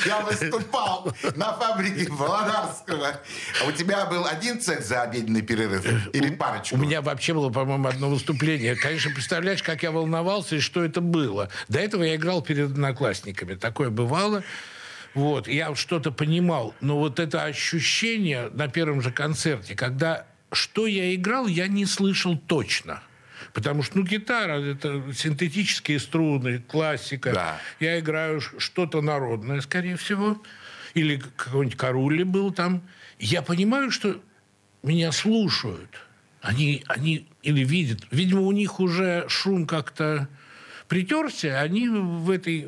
Я 0.05 0.21
выступал 0.21 1.13
на 1.35 1.53
фабрике 1.53 2.09
Володарского. 2.11 3.19
А 3.61 3.67
у 3.67 3.71
тебя 3.71 4.05
был 4.05 4.25
один 4.25 4.59
цех 4.59 4.83
за 4.83 5.03
обеденный 5.03 5.41
перерыв? 5.41 5.85
Или 6.13 6.35
парочку? 6.35 6.75
У 6.75 6.79
меня 6.79 7.01
вообще 7.01 7.33
было, 7.33 7.49
по-моему, 7.49 7.87
одно 7.87 8.09
выступление. 8.09 8.75
Конечно, 8.75 9.11
представляешь, 9.11 9.61
как 9.61 9.83
я 9.83 9.91
волновался 9.91 10.55
и 10.55 10.59
что 10.59 10.83
это 10.83 11.01
было. 11.01 11.49
До 11.67 11.79
этого 11.79 12.03
я 12.03 12.15
играл 12.15 12.41
перед 12.41 12.71
одноклассниками. 12.71 13.55
Такое 13.55 13.89
бывало. 13.89 14.43
Вот, 15.13 15.47
я 15.47 15.73
что-то 15.75 16.11
понимал. 16.11 16.73
Но 16.81 16.97
вот 16.97 17.19
это 17.19 17.43
ощущение 17.43 18.49
на 18.53 18.67
первом 18.67 19.01
же 19.01 19.11
концерте, 19.11 19.75
когда 19.75 20.25
что 20.51 20.87
я 20.87 21.13
играл, 21.13 21.47
я 21.47 21.67
не 21.67 21.85
слышал 21.85 22.37
точно. 22.37 23.03
Потому 23.59 23.83
что, 23.83 23.97
ну, 23.97 24.05
гитара– 24.05 24.53
это 24.71 25.03
синтетические 25.13 25.99
струны, 25.99 26.59
классика. 26.59 27.33
Да. 27.33 27.61
Я 27.81 27.99
играю 27.99 28.39
что-то 28.39 29.01
народное, 29.01 29.59
скорее 29.59 29.97
всего. 29.97 30.41
Или 30.93 31.21
какой-нибудь 31.35 31.77
Карули 31.77 32.23
был 32.23 32.53
там. 32.53 32.81
Я 33.19 33.41
понимаю, 33.41 33.91
что 33.91 34.21
меня 34.81 35.11
слушают. 35.11 35.89
Они, 36.41 36.85
они 36.87 37.27
или 37.43 37.65
видят. 37.65 37.99
Видимо, 38.11 38.43
у 38.43 38.53
них 38.53 38.79
уже 38.79 39.25
шум 39.27 39.67
как-то 39.67 40.29
притерся, 40.87 41.59
они 41.59 41.89
в 41.89 42.29
этой 42.29 42.65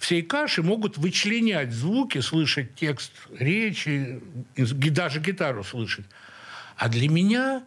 всей 0.00 0.22
каше 0.22 0.64
могут 0.64 0.98
вычленять 0.98 1.70
звуки, 1.70 2.18
слышать 2.18 2.74
текст 2.74 3.12
речи, 3.38 4.20
даже 4.56 5.20
гитару 5.20 5.62
слышать. 5.62 6.06
А 6.76 6.88
для 6.88 7.08
меня 7.08 7.62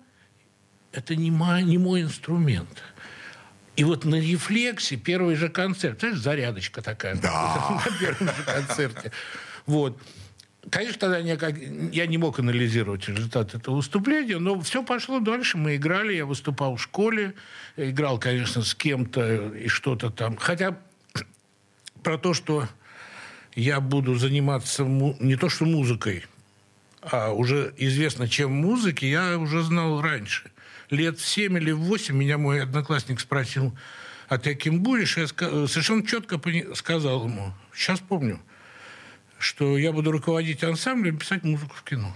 это 0.91 1.15
не 1.15 1.31
мой, 1.31 1.63
не 1.63 1.77
мой 1.77 2.01
инструмент. 2.01 2.84
И 3.75 3.84
вот 3.84 4.03
на 4.03 4.15
рефлексе 4.15 4.98
первый 4.98 5.36
же 5.36 5.50
концерт, 5.50 6.00
знаешь, 6.00 6.17
зарядочка 6.17 6.81
такая. 6.81 7.15
Да. 7.15 7.81
На 7.86 7.98
первом 7.98 8.27
же 8.36 8.43
концерте. 8.43 9.12
Вот. 9.65 9.98
Конечно, 10.69 11.00
тогда 11.00 11.19
я, 11.19 11.38
как, 11.38 11.55
я 11.58 12.05
не 12.05 12.17
мог 12.17 12.39
анализировать 12.39 13.08
результат 13.08 13.55
этого 13.55 13.77
выступления, 13.77 14.38
но 14.38 14.60
все 14.60 14.84
пошло 14.84 15.19
дальше. 15.19 15.58
Мы 15.58 15.77
играли, 15.77 16.13
я 16.13 16.25
выступал 16.25 16.75
в 16.75 16.81
школе, 16.81 17.34
играл, 17.77 18.19
конечно, 18.19 18.63
с 18.63 18.75
кем-то 18.75 19.53
и 19.53 19.69
что-то 19.69 20.10
там. 20.10 20.36
Хотя 20.36 20.77
про 22.03 22.17
то, 22.17 22.34
что 22.34 22.67
я 23.55 23.79
буду 23.79 24.15
заниматься 24.15 24.84
не 24.84 25.38
то 25.38 25.48
что 25.48 25.63
музыкой, 25.63 26.25
а 27.01 27.31
уже 27.31 27.74
известно, 27.77 28.27
чем 28.27 28.51
музыки, 28.51 29.05
я 29.05 29.38
уже 29.38 29.63
знал 29.63 30.01
раньше 30.01 30.51
лет 30.89 31.19
в 31.19 31.27
7 31.27 31.58
или 31.58 31.72
в 31.72 31.79
8 31.79 32.15
меня 32.15 32.38
мой 32.38 32.63
одноклассник 32.63 33.19
спросил, 33.19 33.77
а 34.27 34.38
ты 34.38 34.55
кем 34.55 34.81
будешь? 34.81 35.17
Я 35.17 35.27
совершенно 35.27 36.05
четко 36.05 36.39
сказал 36.75 37.25
ему, 37.25 37.53
сейчас 37.74 38.00
помню, 38.00 38.39
что 39.38 39.77
я 39.77 39.91
буду 39.91 40.12
руководить 40.12 40.63
ансамблем 40.63 41.15
и 41.15 41.19
писать 41.19 41.43
музыку 41.43 41.75
в 41.75 41.84
кино. 41.84 42.15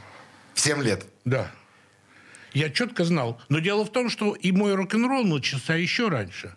В 0.54 0.60
7 0.60 0.82
лет? 0.84 1.06
Да. 1.26 1.52
Я 2.54 2.70
четко 2.70 3.04
знал. 3.04 3.42
Но 3.50 3.60
дело 3.60 3.84
в 3.84 3.92
том, 3.92 4.10
что 4.10 4.34
и 4.34 4.52
мой 4.52 4.76
рок-н-ролл 4.76 5.24
начался 5.24 5.76
еще 5.76 6.10
раньше. 6.10 6.56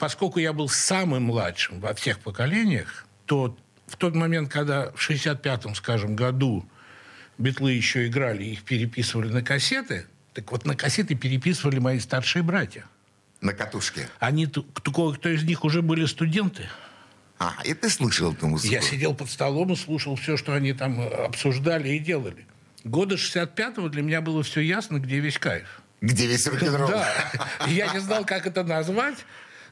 поскольку 0.00 0.38
я 0.38 0.52
был 0.54 0.68
самым 0.68 1.24
младшим 1.24 1.78
во 1.78 1.92
всех 1.94 2.20
поколениях, 2.20 3.06
то 3.26 3.56
в 3.86 3.96
тот 3.96 4.14
момент, 4.14 4.50
когда 4.50 4.92
в 4.92 5.10
65-м, 5.10 5.74
скажем, 5.74 6.16
году 6.16 6.66
битлы 7.36 7.72
еще 7.72 8.06
играли, 8.06 8.44
их 8.44 8.62
переписывали 8.62 9.28
на 9.28 9.42
кассеты, 9.42 10.06
так 10.34 10.50
вот 10.52 10.64
на 10.64 10.76
кассеты 10.76 11.14
переписывали 11.14 11.78
мои 11.78 11.98
старшие 11.98 12.42
братья. 12.42 12.84
На 13.40 13.52
катушке. 13.52 14.08
Они, 14.18 14.46
кто, 14.46 15.12
кто 15.12 15.28
из 15.28 15.42
них 15.44 15.64
уже 15.64 15.82
были 15.82 16.04
студенты. 16.06 16.68
А, 17.38 17.54
и 17.64 17.72
ты 17.72 17.88
слышал 17.88 18.32
эту 18.32 18.46
музыку? 18.48 18.72
Я 18.72 18.82
сидел 18.82 19.14
под 19.14 19.30
столом 19.30 19.72
и 19.72 19.76
слушал 19.76 20.14
все, 20.16 20.36
что 20.36 20.52
они 20.52 20.74
там 20.74 21.00
обсуждали 21.00 21.88
и 21.88 21.98
делали. 21.98 22.46
Года 22.84 23.14
65-го 23.14 23.88
для 23.88 24.02
меня 24.02 24.20
было 24.20 24.42
все 24.42 24.60
ясно, 24.60 24.98
где 24.98 25.20
весь 25.20 25.38
кайф. 25.38 25.80
Где 26.02 26.26
весь 26.26 26.46
рок-н-ролл. 26.46 26.88
Да. 26.90 27.40
Я 27.66 27.92
не 27.92 28.00
знал, 28.00 28.24
как 28.26 28.46
это 28.46 28.62
назвать, 28.62 29.24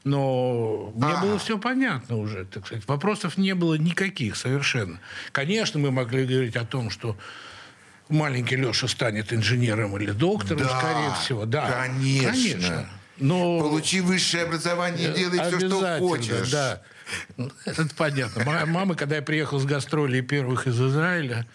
но 0.03 0.91
мне 0.95 1.13
А. 1.13 1.21
было 1.21 1.37
все 1.39 1.57
понятно 1.59 2.17
уже, 2.17 2.45
так 2.45 2.65
сказать. 2.65 2.87
Вопросов 2.87 3.37
не 3.37 3.53
было 3.53 3.75
никаких 3.75 4.35
совершенно. 4.35 4.99
Конечно, 5.31 5.79
мы 5.79 5.91
могли 5.91 6.25
говорить 6.25 6.55
о 6.55 6.65
том, 6.65 6.89
что 6.89 7.17
маленький 8.09 8.55
Леша 8.55 8.87
станет 8.87 9.31
инженером 9.31 9.97
или 9.97 10.11
доктором, 10.11 10.63
Да, 10.63 10.79
скорее 10.79 11.13
всего. 11.23 11.45
Да, 11.45 11.85
конечно. 11.85 12.89
Но 13.17 13.59
Получи 13.59 14.01
высшее 14.01 14.43
образование 14.43 15.11
и 15.11 15.13
делай 15.13 15.39
все, 15.39 15.67
что 15.67 15.97
хочешь. 15.99 16.49
Да. 16.51 16.81
Ну, 17.37 17.51
Это 17.65 17.87
понятно. 17.95 18.43
Моя 18.45 18.65
мама, 18.65 18.95
когда 18.95 19.17
я 19.17 19.21
приехал 19.21 19.59
с 19.59 19.65
гастролей 19.65 20.21
первых 20.21 20.67
из 20.67 20.79
Израиля, 20.79 21.45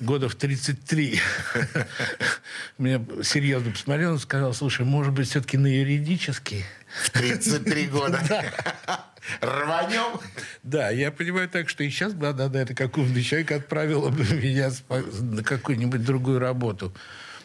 года 0.00 0.28
в 0.28 0.34
33, 0.34 1.20
меня 2.78 3.04
серьезно 3.22 3.72
посмотрел 3.72 4.14
и 4.14 4.18
сказал, 4.18 4.54
слушай, 4.54 4.86
может 4.86 5.12
быть, 5.12 5.28
все-таки 5.28 5.58
на 5.58 5.66
юридический? 5.66 6.64
33 7.12 7.86
года. 7.88 8.20
Рванем. 9.40 10.20
Да, 10.62 10.90
я 10.90 11.10
понимаю 11.10 11.48
так, 11.48 11.68
что 11.68 11.84
и 11.84 11.90
сейчас 11.90 12.12
бы 12.14 12.28
она, 12.28 12.48
наверное, 12.48 12.74
какого-нибудь 12.74 13.26
человека 13.26 13.56
отправила 13.56 14.10
бы 14.10 14.24
меня 14.34 14.70
на 15.20 15.42
какую-нибудь 15.42 16.04
другую 16.04 16.38
работу. 16.38 16.94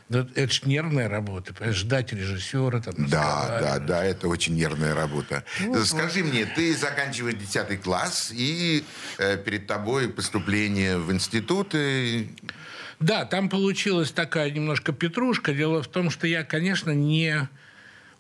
Но 0.09 0.27
это 0.35 0.51
ж 0.51 0.63
нервная 0.65 1.07
работа, 1.07 1.53
ждать 1.71 2.11
режиссера. 2.11 2.81
Там, 2.81 2.93
Да, 3.07 3.59
да, 3.61 3.79
да, 3.79 4.03
это 4.03 4.27
очень 4.27 4.55
нервная 4.55 4.93
работа. 4.93 5.45
Ну, 5.61 5.85
Скажи 5.85 6.21
мне, 6.23 6.45
ты 6.45 6.75
заканчиваешь 6.75 7.35
10 7.37 7.81
класс, 7.81 8.29
и 8.33 8.83
э, 9.19 9.37
перед 9.37 9.67
тобой 9.67 10.09
поступление 10.09 10.97
в 10.97 11.13
институт. 11.13 11.73
и- 11.75 12.27
Да, 12.99 13.23
там 13.23 13.47
получилась 13.47 14.11
такая 14.11 14.51
немножко 14.51 14.91
петрушка. 14.91 15.53
Дело 15.53 15.81
в 15.81 15.87
том, 15.87 16.09
что 16.09 16.27
я, 16.27 16.43
конечно, 16.43 16.91
не 16.91 17.47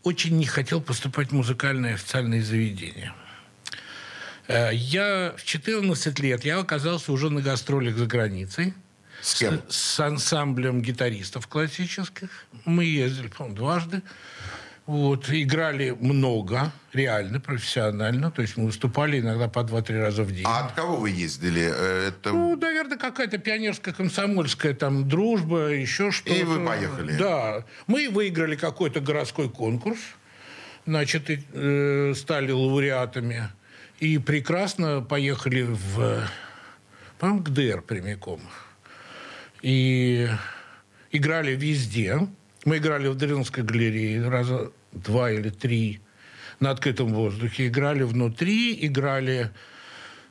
очень 0.03 0.37
не 0.37 0.45
хотел 0.45 0.79
поступать 0.81 1.31
в 1.31 1.33
музыкальное 1.33 1.95
официальное 1.95 2.41
заведение. 2.41 3.13
Э, 4.51 4.69
Я 4.73 5.33
в 5.37 5.43
14 5.43 6.19
лет 6.19 6.45
я 6.45 6.59
оказался 6.59 7.11
уже 7.11 7.29
на 7.29 7.41
гастролях 7.41 7.95
за 7.97 8.05
границей 8.05 8.73
С 9.21 9.39
кем? 9.39 9.61
с 9.69 9.99
ансамблем 9.99 10.81
гитаристов 10.81 11.47
классических. 11.47 12.29
Мы 12.65 12.85
ездили, 12.85 13.27
по-моему, 13.27 13.55
дважды. 13.55 14.01
Вот, 14.87 15.29
играли 15.29 15.91
много, 15.91 16.71
реально, 16.91 17.39
профессионально. 17.39 18.31
То 18.31 18.41
есть 18.41 18.57
мы 18.57 18.65
выступали 18.65 19.19
иногда 19.19 19.47
по 19.47 19.59
2-3 19.59 20.01
раза 20.01 20.23
в 20.23 20.31
день. 20.33 20.43
А 20.45 20.65
от 20.65 20.71
кого 20.73 20.97
вы 20.97 21.11
ездили? 21.11 21.71
Э, 21.73 22.07
Это... 22.09 22.31
Ну, 22.31 22.55
наверное, 22.57 22.97
какая-то 22.97 23.37
пионерская 23.37 23.93
комсомольская 23.93 24.73
там 24.73 25.07
дружба, 25.07 25.67
еще 25.69 26.11
что-то. 26.11 26.33
И 26.35 26.43
вы 26.43 26.65
поехали. 26.65 27.15
Да. 27.15 27.63
Мы 27.87 28.09
выиграли 28.09 28.55
какой-то 28.55 28.99
городской 28.99 29.49
конкурс, 29.49 29.99
значит, 30.85 31.29
и, 31.29 31.41
э, 31.53 32.13
стали 32.15 32.51
лауреатами. 32.51 33.49
И 34.01 34.17
прекрасно 34.17 35.01
поехали 35.01 35.61
в, 35.61 36.27
по-моему, 37.19 37.43
ГДР 37.43 37.83
прямиком. 37.83 38.41
И 39.61 40.27
играли 41.11 41.55
везде. 41.55 42.27
Мы 42.65 42.77
играли 42.77 43.09
в 43.09 43.15
Дринской 43.15 43.63
галерее 43.63 44.27
раза 44.27 44.71
два 44.91 45.31
или 45.31 45.49
три 45.49 46.01
на 46.59 46.71
открытом 46.71 47.13
воздухе. 47.13 47.67
Играли 47.67 48.01
внутри, 48.01 48.75
играли 48.87 49.51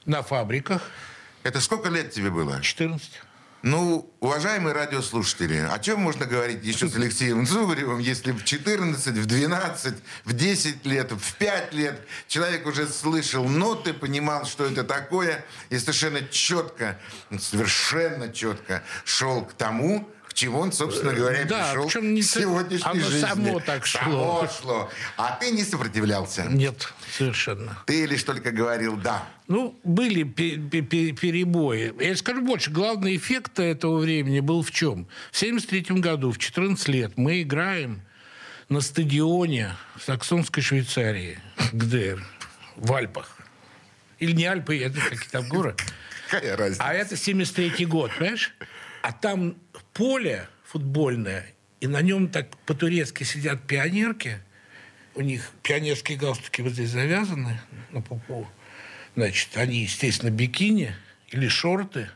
на 0.05 0.23
фабриках. 0.23 0.91
Это 1.45 1.61
сколько 1.61 1.91
лет 1.91 2.11
тебе 2.11 2.31
было? 2.31 2.61
14. 2.61 3.23
Ну, 3.63 4.11
уважаемые 4.21 4.73
радиослушатели, 4.75 5.59
о 5.71 5.79
чем 5.81 6.01
можно 6.01 6.25
говорить 6.25 6.65
еще 6.65 6.89
с 6.89 6.97
Алексеем 6.97 7.47
Зубаревым, 7.47 7.99
если 7.99 8.33
в 8.33 8.43
14, 8.43 9.15
в 9.15 9.27
12, 9.27 9.95
в 10.25 10.33
10 10.33 10.87
лет, 10.87 11.13
в 11.13 11.35
5 11.35 11.75
лет 11.75 12.01
человек 12.27 12.67
уже 12.67 12.89
слышал 12.89 13.45
ноты, 13.45 13.93
понимал, 13.93 14.47
что 14.47 14.65
это 14.65 14.83
такое, 14.83 15.45
и 15.69 15.79
совершенно 15.79 16.23
четко, 16.23 16.99
совершенно 17.39 18.33
четко 18.33 18.83
шел 19.05 19.45
к 19.45 19.53
тому, 19.53 20.09
к 20.27 20.33
чему 20.33 20.61
он, 20.61 20.73
собственно 20.73 21.13
говоря, 21.13 21.45
Да, 21.45 21.73
пришел 21.73 21.85
причем 21.85 22.15
не 22.15 22.23
в 22.23 22.27
сегодняшней 22.27 22.91
оно 22.91 23.01
жизни. 23.01 23.27
само 23.27 23.61
так 23.61 23.85
шло. 23.85 24.01
Само 24.01 24.49
шло. 24.49 24.91
А 25.19 25.37
ты 25.39 25.51
не 25.51 25.65
сопротивлялся. 25.65 26.45
Нет, 26.45 26.95
совершенно. 27.15 27.77
Ты 27.85 28.07
лишь 28.07 28.23
только 28.23 28.53
говорил 28.53 28.97
«да». 28.97 29.29
Ну, 29.51 29.77
были 29.83 30.23
пе- 30.23 30.59
пе- 30.59 30.81
пе- 30.81 31.11
перебои. 31.11 31.93
Я 32.01 32.15
скажу 32.15 32.41
больше. 32.41 32.71
Главный 32.71 33.17
эффект 33.17 33.59
этого 33.59 33.99
времени 33.99 34.39
был 34.39 34.63
в 34.63 34.71
чем? 34.71 35.09
В 35.33 35.37
73 35.37 35.97
году, 35.99 36.31
в 36.31 36.39
14 36.39 36.87
лет, 36.87 37.19
мы 37.19 37.43
играем 37.43 38.01
на 38.69 38.81
стадионе 38.81 39.75
в 39.97 40.05
Саксонской 40.05 40.63
Швейцарии, 40.63 41.41
ГДР, 41.73 42.25
в 42.77 42.93
Альпах. 42.93 43.39
Или 44.21 44.31
не 44.31 44.45
Альпы, 44.45 44.79
это 44.79 45.01
какие 45.01 45.29
там 45.29 45.49
горы. 45.49 45.75
Какая 46.31 46.57
разница? 46.57 46.85
А 46.85 46.95
это 46.95 47.17
73 47.17 47.87
год, 47.87 48.13
понимаешь? 48.17 48.55
А 49.03 49.13
там 49.13 49.57
поле 49.95 50.47
футбольное, 50.65 51.45
и 51.81 51.89
на 51.89 52.03
нем 52.03 52.29
так 52.29 52.57
по-турецки 52.67 53.25
сидят 53.25 53.67
пионерки. 53.67 54.39
У 55.17 55.23
них 55.23 55.51
пионерские 55.65 56.17
галстуки 56.17 56.61
вот 56.61 56.75
здесь 56.75 56.91
завязаны 56.91 57.59
на 57.91 58.01
пупу. 58.01 58.47
Значит, 59.17 59.57
они, 59.57 59.83
естественно, 59.83 60.31
бикини 60.31 60.95
или 61.31 61.49
шорты. 61.49 62.09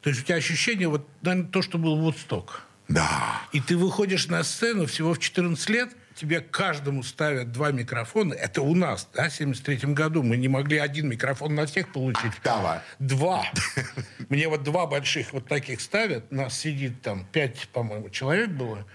То 0.00 0.10
есть 0.10 0.22
у 0.22 0.24
тебя 0.24 0.36
ощущение, 0.36 0.88
вот, 0.88 1.06
наверное, 1.22 1.50
то, 1.50 1.62
что 1.62 1.78
был 1.78 1.96
Вудсток. 1.96 2.66
Да. 2.88 3.42
И 3.52 3.60
ты 3.60 3.76
выходишь 3.76 4.28
на 4.28 4.42
сцену 4.44 4.86
всего 4.86 5.14
в 5.14 5.18
14 5.18 5.68
лет, 5.70 5.90
тебе 6.14 6.40
каждому 6.40 7.02
ставят 7.02 7.52
два 7.52 7.72
микрофона. 7.72 8.32
Это 8.32 8.62
у 8.62 8.74
нас, 8.74 9.08
да, 9.12 9.28
в 9.28 9.32
73 9.34 9.92
году. 9.92 10.22
Мы 10.22 10.36
не 10.36 10.48
могли 10.48 10.78
один 10.78 11.08
микрофон 11.08 11.54
на 11.54 11.66
всех 11.66 11.92
получить. 11.92 12.24
Октава. 12.24 12.82
Два. 12.98 13.44
Мне 14.28 14.48
вот 14.48 14.62
два 14.62 14.86
больших 14.86 15.32
вот 15.32 15.46
таких 15.46 15.80
ставят. 15.80 16.30
Нас 16.30 16.58
сидит 16.58 17.02
там 17.02 17.26
пять, 17.32 17.68
по-моему, 17.72 18.08
человек 18.10 18.50
было. 18.50 18.86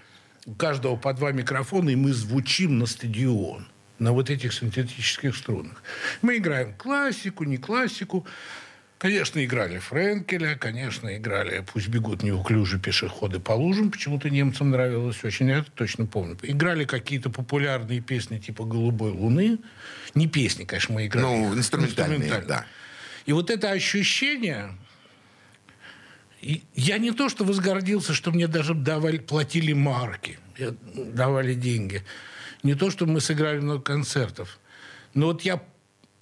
У 0.46 0.54
каждого 0.54 0.96
по 0.96 1.12
два 1.12 1.30
микрофона, 1.30 1.90
и 1.90 1.96
мы 1.96 2.12
звучим 2.12 2.78
на 2.78 2.86
стадион 2.86 3.68
на 3.98 4.12
вот 4.12 4.30
этих 4.30 4.52
синтетических 4.52 5.36
струнах. 5.36 5.82
Мы 6.22 6.38
играем 6.38 6.74
классику, 6.74 7.44
не 7.44 7.56
классику. 7.56 8.26
Конечно, 8.98 9.44
играли 9.44 9.78
Френкеля, 9.78 10.54
конечно, 10.54 11.16
играли 11.16 11.66
«Пусть 11.72 11.88
бегут 11.88 12.22
неуклюже 12.22 12.78
пешеходы 12.78 13.40
по 13.40 13.50
лужам». 13.50 13.90
Почему-то 13.90 14.30
немцам 14.30 14.70
нравилось 14.70 15.24
очень, 15.24 15.48
я 15.48 15.58
это 15.58 15.70
точно 15.72 16.06
помню. 16.06 16.38
Играли 16.42 16.84
какие-то 16.84 17.28
популярные 17.28 18.00
песни 18.00 18.38
типа 18.38 18.64
«Голубой 18.64 19.10
луны». 19.10 19.58
Не 20.14 20.28
песни, 20.28 20.64
конечно, 20.64 20.94
мы 20.94 21.06
играли. 21.06 21.24
Ну, 21.24 21.52
их. 21.52 21.58
инструментальные, 21.58 22.44
да. 22.46 22.64
И 23.26 23.32
вот 23.32 23.50
это 23.50 23.72
ощущение... 23.72 24.70
Я 26.74 26.98
не 26.98 27.12
то, 27.12 27.28
что 27.28 27.44
возгордился, 27.44 28.14
что 28.14 28.30
мне 28.32 28.48
даже 28.48 28.74
давали, 28.74 29.18
платили 29.18 29.72
марки, 29.72 30.38
давали 30.96 31.54
деньги. 31.54 32.02
Не 32.62 32.74
то, 32.74 32.90
что 32.90 33.06
мы 33.06 33.20
сыграли 33.20 33.58
много 33.58 33.82
концертов. 33.82 34.58
Но 35.14 35.26
вот 35.26 35.42
я, 35.42 35.62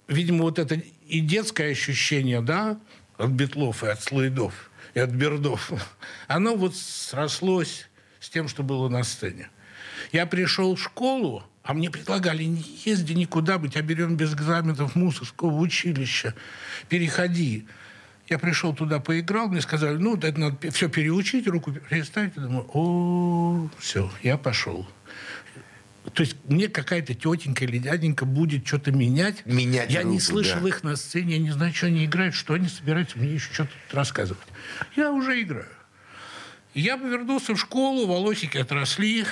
видимо, 0.09 0.42
вот 0.42 0.59
это 0.59 0.81
и 1.07 1.20
детское 1.20 1.70
ощущение, 1.72 2.40
да, 2.40 2.79
от 3.18 3.31
Бетлов 3.31 3.85
и 3.85 3.88
от 3.88 4.03
Слоидов, 4.03 4.70
и 4.94 5.00
от 5.00 5.11
Бердов, 5.11 5.70
оно 6.29 6.57
вот 6.57 6.74
срослось 6.76 7.88
с 8.20 8.29
тем, 8.31 8.48
что 8.48 8.62
было 8.62 8.88
на 8.88 9.05
сцене. 9.05 9.50
Я 10.12 10.26
пришел 10.26 10.74
в 10.74 10.83
школу, 10.83 11.44
а 11.62 11.74
мне 11.74 11.90
предлагали, 11.90 12.44
не 12.44 12.64
езди 12.85 13.12
никуда, 13.12 13.59
мы 13.59 13.68
тебя 13.68 13.83
берем 13.83 14.16
без 14.16 14.35
экзаменов 14.35 14.96
мусорского 14.96 15.55
училища, 15.57 16.35
переходи. 16.88 17.66
Я 18.29 18.38
пришел 18.38 18.72
туда, 18.74 19.00
поиграл, 19.00 19.48
мне 19.48 19.61
сказали, 19.61 19.96
ну, 19.96 20.16
это 20.16 20.38
надо 20.38 20.70
все 20.70 20.88
переучить, 20.88 21.48
руку 21.48 21.72
переставить. 21.72 22.37
Я 22.37 22.42
думаю, 22.42 22.70
о, 22.72 23.68
все, 23.79 24.11
я 24.22 24.38
пошел. 24.38 24.88
То 26.14 26.23
есть 26.23 26.37
мне 26.44 26.68
какая-то 26.68 27.14
тетенька 27.14 27.64
или 27.64 27.79
дяденька 27.79 28.25
будет 28.25 28.66
что-то 28.66 28.92
менять. 28.92 29.44
Менять 29.46 29.90
Я 29.90 30.03
не 30.03 30.14
руку, 30.14 30.25
слышал 30.25 30.61
да. 30.61 30.68
их 30.68 30.83
на 30.83 30.96
сцене, 30.96 31.35
я 31.35 31.38
не 31.38 31.51
знаю, 31.51 31.73
что 31.73 31.87
они 31.87 32.05
играют, 32.05 32.35
что 32.35 32.55
они 32.55 32.68
собираются 32.68 33.18
мне 33.18 33.35
еще 33.35 33.53
что-то 33.53 33.70
рассказывать. 33.92 34.42
Я 34.96 35.12
уже 35.12 35.40
играю. 35.40 35.68
Я 36.75 36.96
вернулся 36.96 37.55
в 37.55 37.59
школу, 37.59 38.07
волосики 38.07 38.57
отросли, 38.57 39.25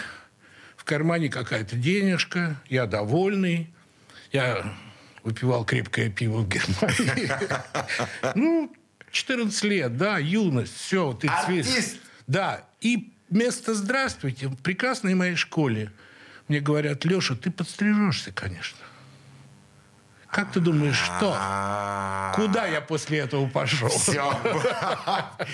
в 0.77 0.85
кармане 0.85 1.29
какая-то 1.29 1.77
денежка, 1.77 2.61
я 2.69 2.87
довольный. 2.87 3.71
Я 4.33 4.75
выпивал 5.23 5.65
крепкое 5.65 6.11
пиво 6.11 6.39
в 6.39 6.49
Германии. 6.49 7.31
Ну, 8.35 8.73
14 9.11 9.65
лет, 9.65 9.97
да, 9.97 10.19
юность, 10.19 10.77
все. 10.77 11.13
Ты 11.15 11.29
Артист! 11.29 11.99
Да, 12.27 12.65
и 12.81 13.13
вместо 13.31 13.75
«здравствуйте» 13.75 14.49
в 14.49 14.57
прекрасной 14.57 15.15
моей 15.15 15.37
школе 15.37 15.93
мне 16.49 16.61
говорят, 16.61 17.05
Леша, 17.05 17.35
ты 17.35 17.51
подстрижешься, 17.51 18.33
конечно. 18.33 18.79
Как 20.31 20.53
ты 20.53 20.61
думаешь, 20.61 20.97
что? 20.97 21.33
Куда 22.35 22.67
я 22.67 22.81
после 22.83 23.19
этого 23.21 23.49
пошел? 23.49 23.89
Все. 23.89 24.31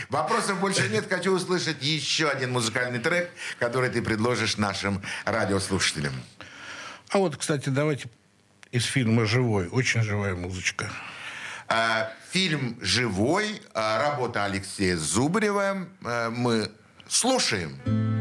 Вопросов 0.09 0.59
больше 0.61 0.89
нет. 0.89 1.07
Хочу 1.09 1.33
услышать 1.33 1.83
еще 1.83 2.29
один 2.29 2.53
музыкальный 2.53 2.99
трек, 2.99 3.31
который 3.59 3.89
ты 3.89 4.03
предложишь 4.03 4.57
нашим 4.57 5.01
радиослушателям. 5.25 6.13
А 7.11 7.19
вот, 7.19 7.37
кстати, 7.37 7.69
давайте 7.69 8.09
из 8.73 8.85
фильма 8.85 9.25
«Живой». 9.27 9.69
Очень 9.69 10.03
живая 10.03 10.35
музычка. 10.35 10.91
А, 11.69 12.11
Фильм 12.33 12.77
«Живой», 12.83 13.63
а, 13.73 14.03
работа 14.03 14.45
Алексея 14.45 14.97
Зубарева. 14.97 15.87
А, 16.05 16.31
Мы 16.31 16.71
слушаем. 17.07 17.79
Легенды 17.87 18.14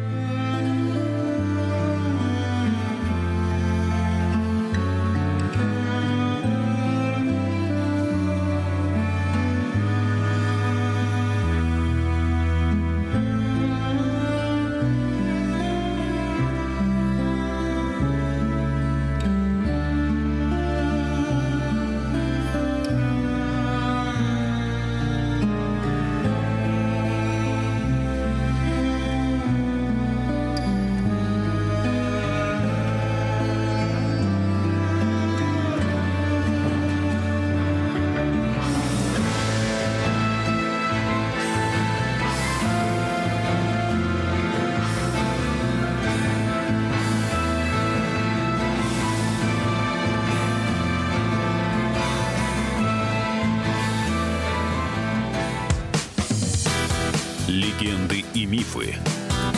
мифы 58.54 58.96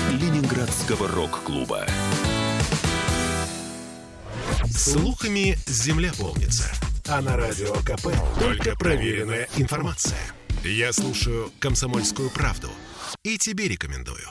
Ленинградского 0.10 1.10
рок-клуба. 1.10 1.86
Слухами 4.72 5.58
земля 5.68 6.14
полнится. 6.18 6.72
А 7.06 7.20
на 7.20 7.36
радио 7.36 7.74
КП 7.84 8.08
только 8.40 8.78
проверенная 8.78 9.50
информация. 9.58 10.18
Я 10.64 10.94
слушаю 10.94 11.52
«Комсомольскую 11.60 12.30
правду» 12.30 12.70
и 13.22 13.38
тебе 13.38 13.68
рекомендую. 13.68 14.30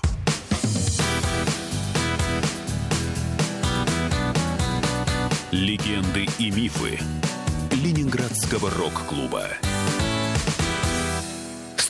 Легенды 5.53 6.27
и 6.39 6.51
мифы 6.51 6.99
Ленинградского 7.71 8.71
рок-клуба. 8.71 9.47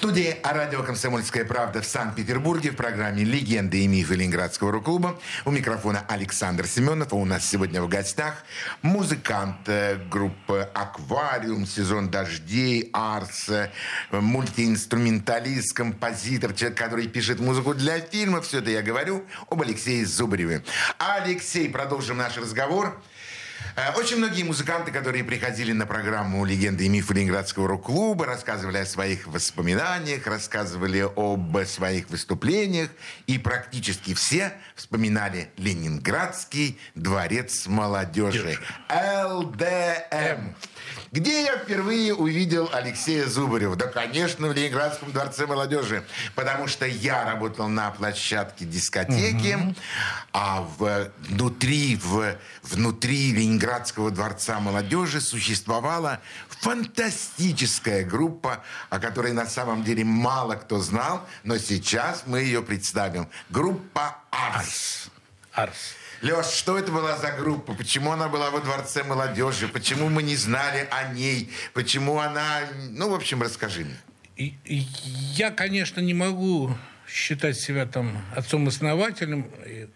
Студии 0.05 0.37
радио 0.45 0.83
«Комсомольская 0.83 1.47
правда» 1.47 1.81
в 1.81 1.87
Санкт-Петербурге 1.87 2.73
в 2.73 2.77
программе 2.77 3.25
«Легенды 3.25 3.85
и 3.85 3.87
мифы 3.87 4.17
Ленинградского 4.17 4.71
рок-клуба». 4.71 5.19
У 5.47 5.51
микрофона 5.51 6.05
Александр 6.07 6.67
Семенов. 6.67 7.14
А 7.14 7.17
у 7.17 7.25
нас 7.25 7.49
сегодня 7.49 7.81
в 7.81 7.88
гостях 7.88 8.45
музыкант 8.83 9.67
э, 9.67 9.97
группы 10.11 10.69
«Аквариум», 10.75 11.64
«Сезон 11.64 12.11
дождей», 12.11 12.90
«Арс», 12.93 13.49
э, 13.49 13.71
мультиинструменталист, 14.11 15.73
композитор, 15.73 16.53
человек, 16.53 16.77
который 16.77 17.09
пишет 17.09 17.40
музыку 17.40 17.73
для 17.73 17.99
фильмов. 17.99 18.47
Все 18.47 18.59
это 18.59 18.69
я 18.69 18.83
говорю 18.83 19.25
об 19.49 19.62
Алексее 19.62 20.05
Зубареве. 20.05 20.62
Алексей, 20.99 21.67
продолжим 21.71 22.19
наш 22.19 22.37
разговор. 22.37 23.01
Э, 23.77 23.93
Очень 23.97 24.19
многие 24.19 24.45
музыканты, 24.45 24.93
которые 24.93 25.25
приходили 25.25 25.73
на 25.73 25.85
программу 25.85 26.45
«Легенды 26.45 26.87
и 26.87 26.89
мифы 26.89 27.15
Ленинградского 27.15 27.67
рок-клуба», 27.67 28.25
рассказывали 28.25 28.79
о 28.79 28.87
своих 28.87 29.27
воспоминаниях, 29.27 30.27
рассказывали 30.27 31.01
об 31.17 31.65
своих 31.65 32.09
выступлениях, 32.09 32.91
и 33.27 33.39
практически 33.39 34.15
все 34.15 34.53
вспоминали 34.77 35.51
Ленинградский 35.57 36.79
дворец 36.95 37.67
молодежи, 37.67 38.59
ЛДМ. 38.89 40.55
Где 41.13 41.45
я 41.45 41.57
впервые 41.59 42.15
увидел 42.15 42.69
Алексея 42.73 43.27
Зубарева? 43.27 43.77
Да, 43.77 43.87
конечно, 43.87 44.49
в 44.49 44.53
Ленинградском 44.53 45.13
дворце 45.13 45.47
молодежи. 45.47 46.05
Потому 46.35 46.67
что 46.67 46.87
я 46.87 47.25
работал 47.25 47.69
на 47.69 47.91
площадке 47.91 48.65
дискотеки, 48.65 49.75
а 50.33 50.63
в- 50.79 51.11
внутри, 51.29 51.97
в, 51.97 52.37
внутри 52.63 53.33
Ленинградского 53.33 54.11
дворца 54.11 54.61
молодежи 54.61 55.21
существовала 55.21 56.21
фантастическая 56.49 58.05
группа, 58.05 58.63
о 58.91 58.99
которой 58.99 59.33
на 59.33 59.47
самом 59.47 59.85
деле 59.85 60.05
мало 60.05 60.55
кто 60.55 60.79
знал, 60.81 61.27
но 61.43 61.59
сейчас 61.59 62.25
мы 62.27 62.41
ее 62.41 62.63
представим. 62.63 63.29
Группа 63.51 64.17
«Арс». 64.31 65.09
Арс. 65.53 65.95
Леш, 66.25 66.47
что 66.47 66.79
это 66.79 66.91
была 66.91 67.19
за 67.19 67.33
группа? 67.33 67.75
Почему 67.75 68.11
она 68.11 68.29
была 68.29 68.51
во 68.51 68.61
Дворце 68.61 69.05
молодежи? 69.05 69.69
Почему 69.69 70.09
мы 70.09 70.23
не 70.23 70.37
знали 70.37 70.89
о 70.91 71.13
ней? 71.13 71.51
Почему 71.75 72.19
она... 72.19 72.61
Ну, 72.93 73.11
в 73.11 73.15
общем, 73.15 73.43
расскажи 73.43 73.85
мне. 73.85 74.55
Я, 74.65 75.51
конечно, 75.51 76.01
не 76.01 76.15
могу 76.15 76.75
считать 77.07 77.61
себя 77.61 77.85
там 77.85 78.25
отцом-основателем, 78.35 79.51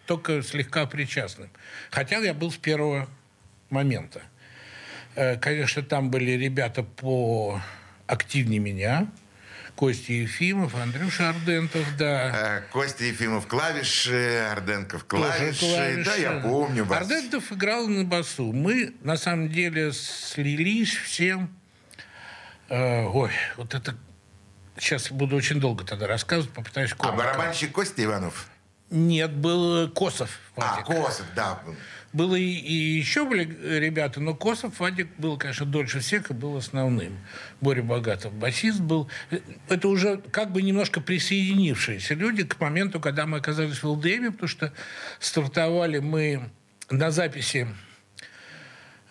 только 0.05 0.43
слегка 0.43 0.85
причастным. 0.85 1.49
Хотя 1.91 2.19
я 2.19 2.35
был 2.35 2.51
с 2.51 2.59
первого 2.59 3.09
момента. 3.71 4.21
Э, 5.14 5.37
Конечно, 5.38 5.83
там 5.83 6.11
были 6.11 6.33
ребята 6.33 6.83
по 6.83 7.59
активнее 8.07 8.61
меня. 8.61 9.09
Костя 9.79 10.12
Ефимов, 10.12 10.75
Андрюша 10.75 11.29
Ардентов, 11.29 11.87
да. 11.97 12.59
Э, 12.59 12.62
Костя 12.73 13.05
Ефимов 13.05 13.47
клавиши, 13.47 14.45
Арденков 14.51 15.05
клавиши. 15.05 15.61
клавиши. 15.61 16.05
Да, 16.05 16.17
я 16.17 16.41
помню 16.41 16.85
вас. 16.85 17.03
Ардентов 17.03 17.53
играл 17.53 17.87
на 17.87 18.03
басу. 18.03 18.53
Мы, 18.53 18.95
на 19.03 19.17
самом 19.17 19.51
деле, 19.51 19.93
слились 19.93 20.93
всем. 20.97 21.57
Э, 22.69 23.05
ой, 23.05 23.31
вот 23.57 23.73
это... 23.73 23.95
Сейчас 24.79 25.12
буду 25.12 25.37
очень 25.37 25.61
долго 25.61 25.85
тогда 25.85 26.09
рассказывать, 26.09 26.53
попытаюсь 26.53 26.91
А 26.91 26.97
коротко. 26.97 27.17
барабанщик 27.17 27.71
Костя 27.71 28.03
Иванов? 28.03 28.49
Нет, 28.91 29.31
был 29.33 29.88
Косов. 29.91 30.41
А, 30.57 30.73
Вадик. 30.83 30.87
Косов, 30.87 31.27
да. 31.37 31.62
Было 32.12 32.37
и, 32.37 32.42
и 32.42 32.73
еще 32.73 33.27
были 33.27 33.44
ребята, 33.79 34.21
но 34.21 34.35
Косов 34.35 34.81
Вадик 34.81 35.09
был, 35.18 35.37
конечно, 35.37 35.66
дольше 35.66 36.01
всех 36.01 36.31
и 36.31 36.35
был 36.35 36.57
основным. 36.57 37.18
Боря 37.61 37.83
Богатов 37.83 38.33
басист 38.33 38.81
был. 38.81 39.11
Это 39.68 39.88
уже 39.88 40.16
как 40.31 40.53
бы 40.53 40.62
немножко 40.62 41.03
присоединившиеся 41.03 42.14
люди 42.14 42.44
к 42.44 42.59
моменту, 42.61 42.99
когда 42.99 43.27
мы 43.27 43.38
оказались 43.38 43.83
в 43.83 43.88
ЛДМ, 43.88 44.33
потому 44.33 44.49
что 44.49 44.73
стартовали 45.21 45.99
мы 45.99 46.49
на 46.88 47.11
записи 47.11 47.68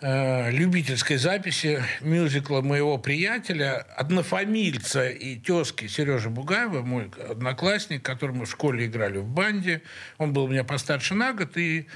э, 0.00 0.50
любительской 0.50 1.18
записи 1.18 1.80
мюзикла 2.00 2.62
моего 2.62 2.98
приятеля, 2.98 3.78
однофамильца 3.96 5.08
и 5.08 5.36
тезки 5.36 5.86
Сережи 5.86 6.30
Бугаева, 6.30 6.82
мой 6.82 7.12
одноклассник, 7.30 8.02
которым 8.02 8.38
мы 8.38 8.46
в 8.46 8.50
школе 8.50 8.86
играли 8.86 9.18
в 9.18 9.28
банде. 9.28 9.82
Он 10.18 10.32
был 10.32 10.44
у 10.44 10.48
меня 10.48 10.64
постарше 10.64 11.14
на 11.14 11.32
год 11.32 11.56
и 11.56 11.86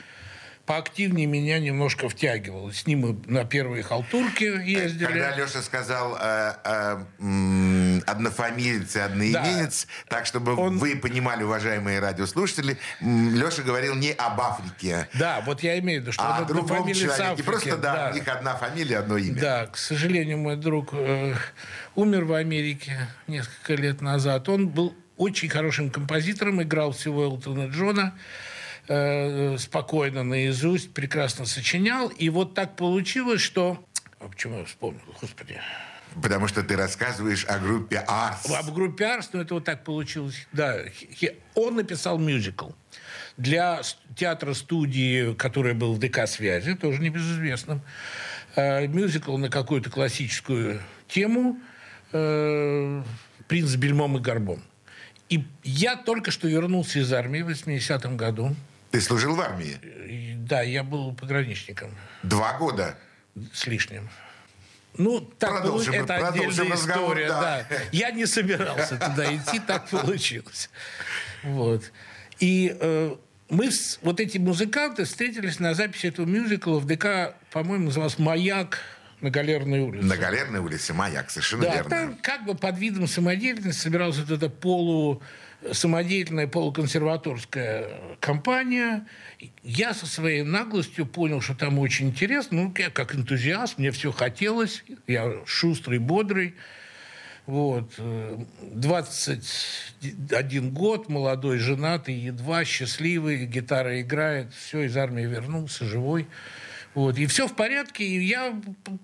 поактивнее 0.67 1.27
меня 1.27 1.59
немножко 1.59 2.09
втягивал. 2.09 2.71
С 2.73 2.87
ним 2.87 3.01
мы 3.01 3.17
на 3.27 3.45
первые 3.45 3.83
халтурки 3.83 4.45
ездили. 4.45 5.07
Когда 5.07 5.37
Леша 5.37 5.61
сказал 5.61 6.17
э, 6.21 6.55
э, 6.65 8.01
однофамилец 8.07 8.97
и 8.97 9.01
одноименец, 9.01 9.87
так, 10.09 10.27
чтобы 10.27 10.55
Он- 10.57 10.79
вы 10.79 10.97
понимали, 10.97 11.43
уважаемые 11.43 11.99
радиослушатели, 12.01 12.79
Леша 13.01 13.63
говорил 13.63 13.95
не 13.95 14.13
об 14.13 14.41
Африке, 14.41 15.09
Да, 15.15 15.43
вот 15.45 15.63
я 15.63 15.79
имею 15.81 16.01
в 16.01 16.03
виду, 16.03 16.13
что 16.13 16.23
а 16.23 16.39
о 16.39 16.45
другом 16.45 16.93
человеке. 16.93 17.23
Африки, 17.23 17.43
Просто, 17.47 17.77
да, 17.77 17.95
да. 17.95 18.11
у 18.11 18.15
них 18.15 18.29
одна 18.29 18.55
фамилия, 18.55 18.99
одно 18.99 19.17
имя. 19.17 19.41
Да, 19.41 19.67
к 19.67 19.77
сожалению, 19.77 20.39
мой 20.39 20.57
друг 20.57 20.91
э, 20.93 21.35
умер 21.95 22.25
в 22.25 22.33
Америке 22.35 23.09
несколько 23.27 23.75
лет 23.75 24.01
назад. 24.01 24.49
Он 24.49 24.69
был 24.69 24.95
очень 25.17 25.49
хорошим 25.49 25.91
композитором, 25.91 26.63
играл 26.63 26.93
всего 26.93 27.25
Элтона 27.25 27.67
Джона, 27.69 28.15
э, 28.89 29.57
спокойно, 29.59 30.23
наизусть, 30.23 30.93
прекрасно 30.93 31.47
сочинял. 31.47 32.09
И 32.09 32.29
вот 32.29 32.55
так 32.55 32.77
получилось, 32.77 33.41
что 33.41 33.85
А 34.21 34.29
почему 34.29 34.59
я 34.59 34.65
вспомнил? 34.65 35.03
Господи. 35.21 35.61
Потому 36.21 36.47
что 36.47 36.63
ты 36.63 36.77
рассказываешь 36.77 37.45
о 37.47 37.59
группе 37.59 38.05
Арс. 38.07 38.51
Об 38.51 38.75
группе 38.75 39.07
Арс, 39.07 39.31
но 39.33 39.41
это 39.41 39.55
вот 39.55 39.65
так 39.65 39.85
получилось. 39.85 40.47
Да, 40.53 40.79
он 41.55 41.77
написал 41.77 42.19
мюзикл 42.19 42.71
для 43.37 43.81
театра-студии, 44.17 45.35
который 45.35 45.75
был 45.75 45.95
в 45.95 45.99
ДК 45.99 46.27
«Связи», 46.27 46.75
тоже 46.75 47.01
небезызвестным. 47.01 47.81
Э, 48.57 48.87
мюзикл 48.87 49.37
на 49.39 49.49
какую-то 49.49 49.91
классическую 49.91 50.81
тему 51.09 51.59
э, 52.13 53.03
«Принц 53.49 53.69
с 53.69 53.77
бельмом 53.77 54.19
и 54.19 54.21
горбом». 54.21 54.63
И 55.31 55.45
я 55.63 55.97
только 55.97 56.31
что 56.31 56.47
вернулся 56.47 56.99
из 56.99 57.11
армии 57.13 57.41
в 57.41 57.49
80-м 57.49 58.19
году. 58.19 58.55
Ты 58.93 59.01
служил 59.01 59.35
в 59.35 59.41
армии? 59.41 59.79
Да, 60.37 60.61
я 60.63 60.85
был 60.85 61.15
пограничником. 61.15 61.97
Два 62.23 62.59
года? 62.59 62.99
С 63.53 63.67
лишним. 63.67 64.11
Ну, 64.99 65.21
так 65.21 65.63
продолжим, 65.63 65.95
это 65.95 66.29
отдельная 66.29 66.71
разговор, 66.71 67.17
история, 67.17 67.29
да. 67.29 67.67
да. 67.71 67.77
Я 67.93 68.11
не 68.11 68.27
собирался 68.27 68.99
туда 68.99 69.35
идти, 69.35 69.59
так 69.59 69.89
получилось. 69.89 70.69
Вот. 71.43 71.91
И 72.41 72.77
э, 72.79 73.17
мы, 73.49 73.71
вот 74.03 74.21
эти 74.21 74.37
музыканты, 74.37 75.05
встретились 75.05 75.59
на 75.59 75.73
записи 75.73 76.09
этого 76.09 76.27
мюзикла 76.27 76.79
в 76.79 76.85
ДК, 76.85 77.35
по-моему, 77.51 77.87
назывался 77.87 78.21
«Маяк», 78.21 78.81
на 79.23 79.31
Галерной 79.31 79.81
улице. 79.81 80.05
На 80.05 80.17
Галерной 80.17 80.59
улице, 80.59 80.93
маяк, 80.93 81.31
совершенно 81.31 81.63
да, 81.63 81.75
верно. 81.75 81.91
Там 81.91 82.19
как 82.21 82.45
бы 82.45 82.57
под 82.57 82.77
видом 82.77 83.07
самодеятельности 83.07 83.81
собиралась 83.81 84.19
вот 84.19 84.33
эта 84.33 84.51
полу 84.51 85.23
самодеятельная 85.71 86.47
полуконсерваторская 86.47 88.17
компания. 88.21 89.07
Я 89.63 89.95
со 89.95 90.05
своей 90.07 90.43
наглостью 90.43 91.07
понял, 91.07 91.41
что 91.41 91.55
там 91.55 91.79
очень 91.79 92.09
интересно. 92.09 92.63
Ну, 92.63 92.75
я 92.77 92.91
как 92.91 93.15
энтузиаст, 93.15 93.79
мне 93.79 93.93
все 93.93 94.13
хотелось. 94.13 94.85
Я 95.07 95.33
шустрый, 95.47 95.99
бодрый. 95.99 96.55
Вот. 97.47 97.95
21 97.99 100.71
год, 100.71 101.09
молодой, 101.09 101.57
женатый, 101.59 102.15
едва, 102.15 102.65
счастливый, 102.65 103.47
гитара 103.47 104.01
играет, 104.01 104.55
все, 104.55 104.83
из 104.83 104.97
армии 104.97 105.25
вернулся, 105.25 105.85
живой. 105.85 106.29
Вот. 106.95 107.19
И 107.19 107.27
все 107.27 107.49
в 107.49 107.55
порядке, 107.55 108.05
и 108.05 108.23
я 108.25 108.61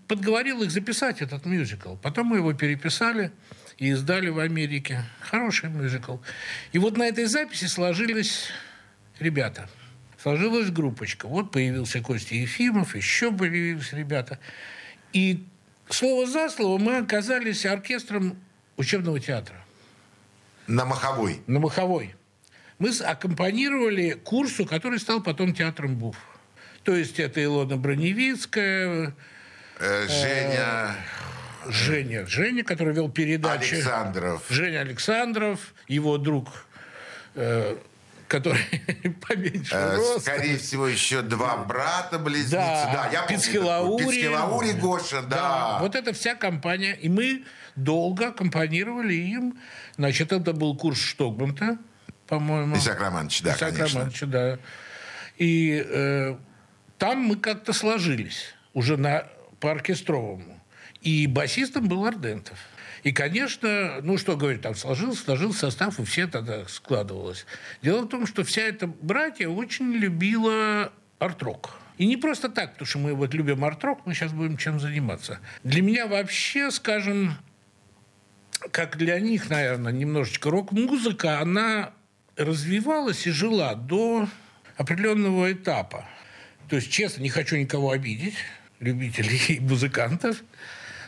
подговорил 0.07 0.63
их 0.63 0.71
записать 0.71 1.23
этот 1.23 1.47
мюзикл. 1.47 1.97
Потом 1.97 2.27
мы 2.27 2.37
его 2.37 2.53
переписали 2.53 3.33
и 3.79 3.89
издали 3.91 4.29
в 4.29 4.39
Америке. 4.39 5.05
Хороший 5.21 5.71
мюзикл. 5.71 6.17
И 6.73 6.79
вот 6.79 6.97
на 6.97 7.05
этой 7.05 7.25
записи 7.25 7.65
сложились 7.65 8.49
ребята. 9.19 9.69
Сложилась 10.21 10.71
группочка. 10.71 11.29
Вот 11.29 11.53
появился 11.53 12.01
Костя 12.01 12.35
Ефимов, 12.35 12.95
еще 12.95 13.33
появились 13.33 13.93
ребята. 13.93 14.39
И 15.13 15.47
слово 15.89 16.27
за 16.27 16.51
слово 16.51 16.79
мы 16.79 16.99
оказались 16.99 17.65
оркестром 17.65 18.37
учебного 18.77 19.21
театра. 19.21 19.65
На 20.67 20.85
Маховой? 20.85 21.41
На 21.47 21.61
Маховой. 21.61 22.15
Мы 22.79 22.91
аккомпанировали 22.91 24.13
курсу, 24.13 24.67
который 24.67 24.99
стал 24.99 25.23
потом 25.23 25.55
театром 25.55 25.97
БУФ. 25.97 26.17
То 26.89 26.97
есть 26.97 27.21
это 27.21 27.45
Илона 27.45 27.77
Броневицкая, 27.77 29.15
э, 29.79 30.07
Женя... 30.09 30.97
Э, 31.67 31.71
Женя, 31.71 32.27
Женя, 32.27 32.65
который 32.65 32.95
вел 32.95 33.11
передачу. 33.11 33.75
Александров. 33.75 34.43
Женя 34.49 34.81
Александров, 34.81 35.75
его 35.87 36.17
друг, 36.17 36.49
э, 37.35 37.77
который 38.27 38.63
поменьше 39.29 39.75
э, 39.75 39.97
роста. 39.97 40.21
Скорее 40.21 40.57
всего, 40.57 40.89
еще 40.89 41.21
два 41.21 41.59
брата-близнеца. 41.59 42.57
Да, 42.57 42.91
да 42.95 43.11
я 43.13 43.27
Пицхилаури. 43.27 44.07
Пицхилаури, 44.07 44.73
Гоша, 44.73 45.21
да. 45.21 45.37
да. 45.37 45.79
Вот 45.83 45.95
это 45.95 46.15
вся 46.15 46.37
компания. 46.37 46.95
И 46.95 47.11
мы 47.11 47.45
долго 47.77 48.29
аккомпанировали 48.29 49.13
им. 49.13 49.59
Значит, 49.99 50.33
это 50.33 50.55
был 50.55 50.75
курс 50.75 50.99
Штокманта, 51.01 51.77
по-моему. 52.27 52.79
Исаак 52.79 52.99
Романович, 52.99 53.43
да, 53.43 53.57
Исаак 53.57 53.77
конечно. 53.77 53.99
Романович, 53.99 54.21
да. 54.23 54.59
И 55.37 55.85
э, 55.87 56.37
там 56.99 57.21
мы 57.21 57.37
как-то 57.37 57.73
сложились 57.73 58.55
уже 58.75 58.97
на, 58.97 59.25
по 59.61 59.71
оркестровому. 59.71 60.61
И 61.01 61.27
басистом 61.27 61.89
был 61.89 62.05
Ардентов. 62.05 62.59
И, 63.05 63.13
конечно, 63.13 64.01
ну 64.03 64.19
что 64.19 64.37
говорить, 64.37 64.63
там 64.63 64.75
сложился, 64.75 65.23
сложился 65.23 65.61
состав, 65.61 66.01
и 66.01 66.05
все 66.05 66.27
тогда 66.27 66.67
складывалось. 66.67 67.47
Дело 67.83 68.03
в 68.03 68.09
том, 68.09 68.27
что 68.27 68.43
вся 68.43 68.63
эта 68.63 68.89
братья 68.89 69.49
очень 69.49 69.93
любила 69.93 70.93
арт-рок. 71.21 71.77
И 71.97 72.07
не 72.07 72.17
просто 72.17 72.49
так, 72.49 72.73
потому 72.73 72.87
что 72.87 72.99
мы 72.99 73.15
вот 73.15 73.35
любим 73.35 73.65
арт-рок, 73.65 74.05
мы 74.05 74.15
сейчас 74.15 74.33
будем 74.33 74.57
чем 74.57 74.81
заниматься. 74.81 75.39
Для 75.63 75.83
меня 75.83 76.07
вообще, 76.07 76.71
скажем, 76.71 77.35
как 78.73 78.97
для 78.97 79.19
них, 79.21 79.49
наверное, 79.51 79.93
немножечко 79.93 80.51
рок-музыка, 80.51 81.41
она 81.41 81.93
развивалась 82.37 83.27
и 83.27 83.31
жила 83.31 83.75
до 83.75 84.29
определенного 84.77 85.53
этапа. 85.53 86.05
То 86.69 86.77
есть, 86.77 86.91
честно, 86.91 87.23
не 87.23 87.31
хочу 87.31 87.57
никого 87.57 87.91
обидеть, 87.91 88.35
любителей 88.81 89.59
музыкантов. 89.61 90.43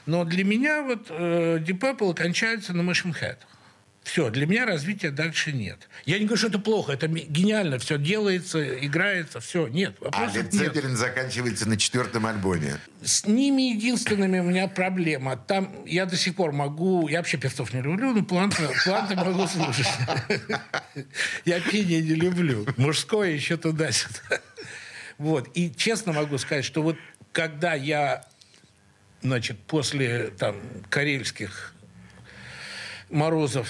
Но 0.06 0.24
для 0.24 0.44
меня 0.44 0.82
вот 0.82 1.06
э, 1.10 1.58
Deep 1.58 1.78
Purple 1.78 2.14
кончается 2.14 2.72
на 2.72 2.88
Machine 2.88 3.14
Head. 3.20 3.36
Все, 4.02 4.30
для 4.30 4.46
меня 4.46 4.64
развития 4.64 5.10
дальше 5.10 5.52
нет. 5.52 5.88
Я 6.06 6.18
не 6.18 6.24
говорю, 6.24 6.38
что 6.38 6.48
это 6.48 6.58
плохо, 6.58 6.92
это 6.92 7.06
гениально, 7.06 7.78
все 7.78 7.98
делается, 7.98 8.78
играется, 8.84 9.40
все, 9.40 9.68
нет. 9.68 9.96
А 10.00 10.26
Zeppelin 10.26 10.96
заканчивается 10.96 11.68
на 11.68 11.76
четвертом 11.76 12.26
альбоме. 12.26 12.78
С 13.02 13.26
ними 13.26 13.74
единственными 13.74 14.40
у 14.40 14.44
меня 14.44 14.68
проблема. 14.68 15.36
Там 15.36 15.84
я 15.84 16.06
до 16.06 16.16
сих 16.16 16.34
пор 16.34 16.52
могу, 16.52 17.08
я 17.08 17.18
вообще 17.18 17.36
певцов 17.36 17.74
не 17.74 17.82
люблю, 17.82 18.12
но 18.12 18.24
планты, 18.24 18.68
планты 18.84 19.14
могу 19.16 19.46
слушать. 19.46 19.86
Я 21.44 21.60
пение 21.60 22.02
не 22.02 22.14
люблю. 22.14 22.66
Мужское 22.76 23.30
еще 23.30 23.56
туда-сюда. 23.56 24.40
Вот. 25.20 25.50
И 25.52 25.70
честно 25.70 26.14
могу 26.14 26.38
сказать, 26.38 26.64
что 26.64 26.82
вот 26.82 26.96
когда 27.30 27.74
я, 27.74 28.24
значит, 29.20 29.58
после 29.58 30.28
там 30.28 30.56
карельских 30.88 31.74
морозов 33.10 33.68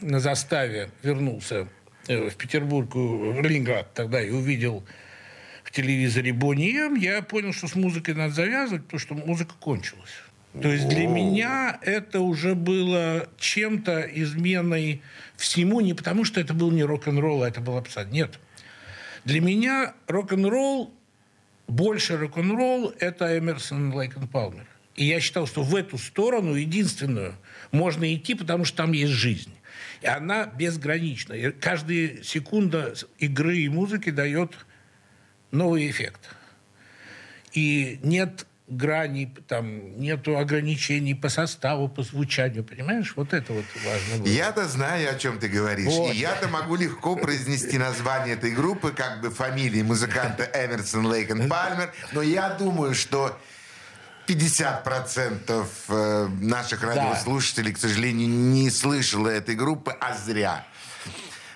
на 0.00 0.20
заставе 0.20 0.90
вернулся 1.02 1.66
э, 2.06 2.30
в 2.30 2.36
Петербург, 2.36 2.94
в 2.94 3.40
Ленинград 3.42 3.94
тогда 3.94 4.22
и 4.22 4.30
увидел 4.30 4.84
в 5.64 5.72
телевизоре 5.72 6.32
Бонни 6.32 7.00
я 7.00 7.22
понял, 7.22 7.52
что 7.52 7.66
с 7.66 7.74
музыкой 7.74 8.14
надо 8.14 8.32
завязывать, 8.32 8.84
потому 8.84 9.00
что 9.00 9.14
музыка 9.14 9.54
кончилась. 9.58 10.12
То 10.60 10.68
есть 10.68 10.86
для 10.86 11.08
меня 11.08 11.80
это 11.82 12.20
уже 12.20 12.54
было 12.54 13.28
чем-то 13.38 14.02
изменой 14.02 15.02
всему, 15.34 15.80
не 15.80 15.94
потому 15.94 16.24
что 16.24 16.40
это 16.40 16.54
был 16.54 16.70
не 16.70 16.84
рок-н-ролл, 16.84 17.42
а 17.42 17.48
это 17.48 17.60
был 17.60 17.76
абсолютно 17.76 18.14
Нет. 18.14 18.38
Для 19.24 19.40
меня 19.40 19.94
рок-н-ролл, 20.08 20.92
больше 21.68 22.16
рок-н-ролл– 22.16 22.92
это 22.98 23.38
Эмерсон, 23.38 23.92
Лейк 23.94 24.16
и 24.16 24.26
Палмер. 24.26 24.66
И 24.96 25.04
я 25.04 25.20
считал, 25.20 25.46
что 25.46 25.62
в 25.62 25.74
эту 25.74 25.96
сторону 25.96 26.54
единственную 26.54 27.34
можно 27.70 28.12
идти, 28.14 28.34
потому 28.34 28.64
что 28.64 28.78
там 28.78 28.92
есть 28.92 29.12
жизнь. 29.12 29.54
И 30.02 30.06
она 30.06 30.46
безгранична. 30.46 31.32
И 31.34 31.50
каждая 31.52 32.22
секунда 32.22 32.94
игры 33.18 33.58
и 33.58 33.68
музыки 33.68 34.10
дает 34.10 34.52
новый 35.50 35.88
эффект. 35.88 36.34
И 37.52 38.00
нет 38.02 38.46
граней, 38.68 39.34
там 39.48 39.98
нету 39.98 40.38
ограничений 40.38 41.14
по 41.14 41.28
составу, 41.28 41.88
по 41.88 42.02
звучанию, 42.02 42.64
понимаешь? 42.64 43.12
Вот 43.16 43.32
это 43.32 43.52
вот 43.52 43.64
важно. 43.84 44.26
Я-то 44.26 44.66
знаю, 44.66 45.10
о 45.10 45.14
чем 45.18 45.38
ты 45.38 45.48
говоришь. 45.48 45.92
Вот. 45.92 46.12
И 46.12 46.18
я-то 46.18 46.48
могу 46.48 46.76
легко 46.76 47.16
произнести 47.16 47.78
название 47.78 48.34
этой 48.34 48.52
группы, 48.52 48.92
как 48.92 49.20
бы 49.20 49.30
фамилии 49.30 49.82
музыканта 49.82 50.48
Эмерсон, 50.54 51.06
Лейкен, 51.06 51.48
Пальмер, 51.48 51.92
но 52.12 52.22
я 52.22 52.50
думаю, 52.50 52.94
что 52.94 53.38
50% 54.26 55.66
э, 55.88 56.28
наших 56.40 56.82
радиослушателей, 56.82 57.72
да. 57.72 57.76
к 57.76 57.80
сожалению, 57.80 58.28
не 58.28 58.70
слышало 58.70 59.28
этой 59.28 59.54
группы, 59.54 59.92
а 60.00 60.16
зря. 60.16 60.64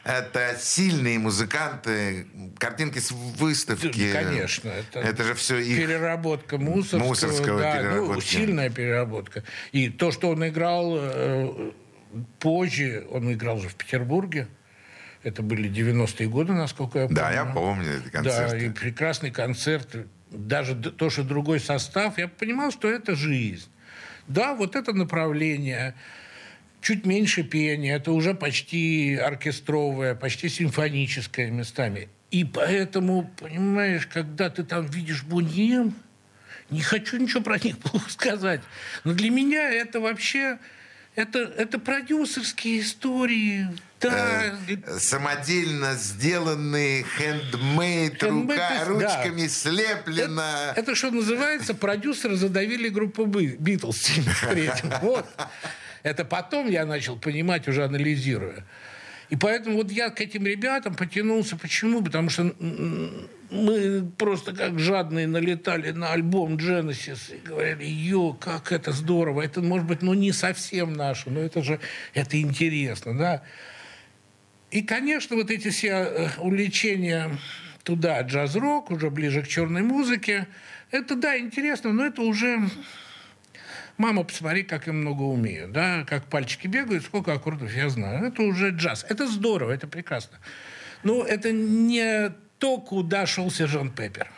Это 0.06 0.56
сильные 0.56 1.18
музыканты, 1.18 2.28
картинки 2.58 3.00
с 3.00 3.10
выставки. 3.10 4.12
Конечно. 4.12 4.68
Это, 4.68 5.00
это 5.00 5.24
же 5.24 5.34
все 5.34 5.58
их... 5.58 5.78
Переработка 5.78 6.58
мусорского. 6.58 7.08
Мусорского 7.08 7.60
да, 7.60 7.82
Ну, 7.82 8.20
сильная 8.20 8.70
переработка. 8.70 9.42
И 9.72 9.88
то, 9.88 10.12
что 10.12 10.30
он 10.30 10.46
играл 10.46 10.94
э, 10.96 11.72
позже, 12.38 13.04
он 13.10 13.32
играл 13.32 13.58
же 13.58 13.68
в 13.68 13.74
Петербурге. 13.74 14.46
Это 15.24 15.42
были 15.42 15.68
90-е 15.68 16.28
годы, 16.28 16.52
насколько 16.52 17.00
я 17.00 17.06
помню. 17.06 17.20
Да, 17.20 17.32
я 17.32 17.44
помню 17.44 17.98
эти 17.98 18.08
концерты. 18.08 18.58
Да, 18.58 18.64
и 18.64 18.70
прекрасный 18.70 19.32
концерт. 19.32 19.88
Даже 20.30 20.76
то, 20.76 21.10
что 21.10 21.24
другой 21.24 21.58
состав, 21.58 22.16
я 22.18 22.28
понимал, 22.28 22.70
что 22.70 22.88
это 22.88 23.16
жизнь. 23.16 23.68
Да, 24.28 24.54
вот 24.54 24.76
это 24.76 24.92
направление 24.92 25.96
чуть 26.80 27.04
меньше 27.04 27.42
пения, 27.42 27.96
это 27.96 28.12
уже 28.12 28.34
почти 28.34 29.16
оркестровое, 29.16 30.14
почти 30.14 30.48
симфоническое 30.48 31.50
местами. 31.50 32.08
И 32.30 32.44
поэтому, 32.44 33.30
понимаешь, 33.38 34.06
когда 34.06 34.50
ты 34.50 34.64
там 34.64 34.86
видишь 34.86 35.22
Буньем, 35.22 35.94
Не 36.68 36.80
хочу 36.80 37.16
ничего 37.16 37.42
про 37.42 37.58
них 37.58 37.78
плохо 37.84 38.10
сказать. 38.10 38.60
Но 39.04 39.12
для 39.12 39.30
меня 39.30 39.70
это 39.70 40.00
вообще... 40.00 40.58
Это, 41.14 41.38
это 41.38 41.78
продюсерские 41.78 42.82
истории. 42.82 43.68
Да. 44.00 44.54
Э, 44.68 44.98
самодельно 44.98 45.94
сделанные, 45.94 47.06
хендмейд, 47.16 48.22
рука, 48.22 48.84
ручками 48.84 49.44
да. 49.44 49.48
слеплено. 49.48 50.42
Это, 50.72 50.80
это, 50.80 50.94
что 50.94 51.10
называется, 51.10 51.72
продюсеры 51.72 52.36
задавили 52.36 52.90
группу 52.90 53.24
Битлз. 53.24 54.10
Вот. 55.00 55.26
Это 56.06 56.24
потом 56.24 56.70
я 56.70 56.86
начал 56.86 57.18
понимать, 57.18 57.66
уже 57.66 57.82
анализируя. 57.82 58.64
И 59.28 59.34
поэтому 59.34 59.78
вот 59.78 59.90
я 59.90 60.10
к 60.10 60.20
этим 60.20 60.46
ребятам 60.46 60.94
потянулся. 60.94 61.56
Почему? 61.56 62.00
Потому 62.00 62.30
что 62.30 62.54
мы 63.50 64.08
просто 64.16 64.54
как 64.54 64.78
жадные 64.78 65.26
налетали 65.26 65.90
на 65.90 66.12
альбом 66.12 66.58
Genesis 66.58 67.34
и 67.34 67.44
говорили, 67.44 67.84
ё, 67.84 68.34
как 68.34 68.70
это 68.70 68.92
здорово. 68.92 69.42
Это, 69.42 69.60
может 69.62 69.88
быть, 69.88 70.00
ну, 70.02 70.14
не 70.14 70.30
совсем 70.30 70.92
наше, 70.92 71.28
но 71.28 71.40
это 71.40 71.64
же 71.64 71.80
это 72.14 72.40
интересно, 72.40 73.18
да. 73.18 73.42
И, 74.70 74.82
конечно, 74.82 75.34
вот 75.34 75.50
эти 75.50 75.70
все 75.70 75.88
э, 75.88 76.28
увлечения 76.38 77.36
туда, 77.82 78.20
джаз-рок, 78.20 78.92
уже 78.92 79.10
ближе 79.10 79.42
к 79.42 79.48
черной 79.48 79.82
музыке, 79.82 80.46
это, 80.92 81.16
да, 81.16 81.36
интересно, 81.36 81.92
но 81.92 82.06
это 82.06 82.22
уже 82.22 82.60
Мама, 83.98 84.24
посмотри, 84.24 84.62
как 84.62 84.86
я 84.86 84.92
много 84.92 85.22
умею, 85.22 85.68
да, 85.68 86.04
как 86.04 86.26
пальчики 86.26 86.66
бегают, 86.66 87.04
сколько 87.04 87.32
аккордов 87.32 87.74
я 87.74 87.88
знаю. 87.88 88.26
Это 88.26 88.42
уже 88.42 88.70
джаз. 88.70 89.06
Это 89.08 89.26
здорово, 89.26 89.72
это 89.72 89.86
прекрасно. 89.86 90.38
Но 91.02 91.24
это 91.24 91.50
не 91.50 92.32
то, 92.58 92.78
куда 92.78 93.26
шел 93.26 93.50
сержант 93.50 93.94
Пеппер. 93.94 94.28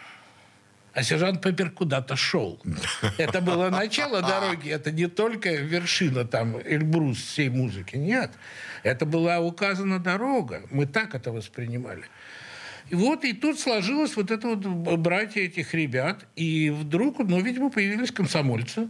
А 0.92 1.02
сержант 1.02 1.42
Пеппер 1.42 1.70
куда-то 1.70 2.16
шел. 2.16 2.60
Это 3.18 3.40
было 3.40 3.70
начало 3.70 4.20
дороги, 4.20 4.70
это 4.70 4.90
не 4.90 5.06
только 5.06 5.54
вершина 5.54 6.24
там 6.24 6.56
Эльбрус 6.56 7.18
всей 7.18 7.50
музыки, 7.50 7.94
нет. 7.96 8.32
Это 8.82 9.06
была 9.06 9.38
указана 9.38 10.00
дорога. 10.00 10.62
Мы 10.72 10.86
так 10.86 11.14
это 11.14 11.30
воспринимали. 11.30 12.02
И 12.90 12.96
вот, 12.96 13.24
и 13.24 13.32
тут 13.32 13.60
сложилось 13.60 14.16
вот 14.16 14.30
это 14.30 14.48
вот 14.48 14.98
братья 14.98 15.42
этих 15.42 15.74
ребят. 15.74 16.26
И 16.34 16.70
вдруг, 16.70 17.18
ну, 17.18 17.40
видимо, 17.40 17.70
появились 17.70 18.10
комсомольцы 18.10 18.88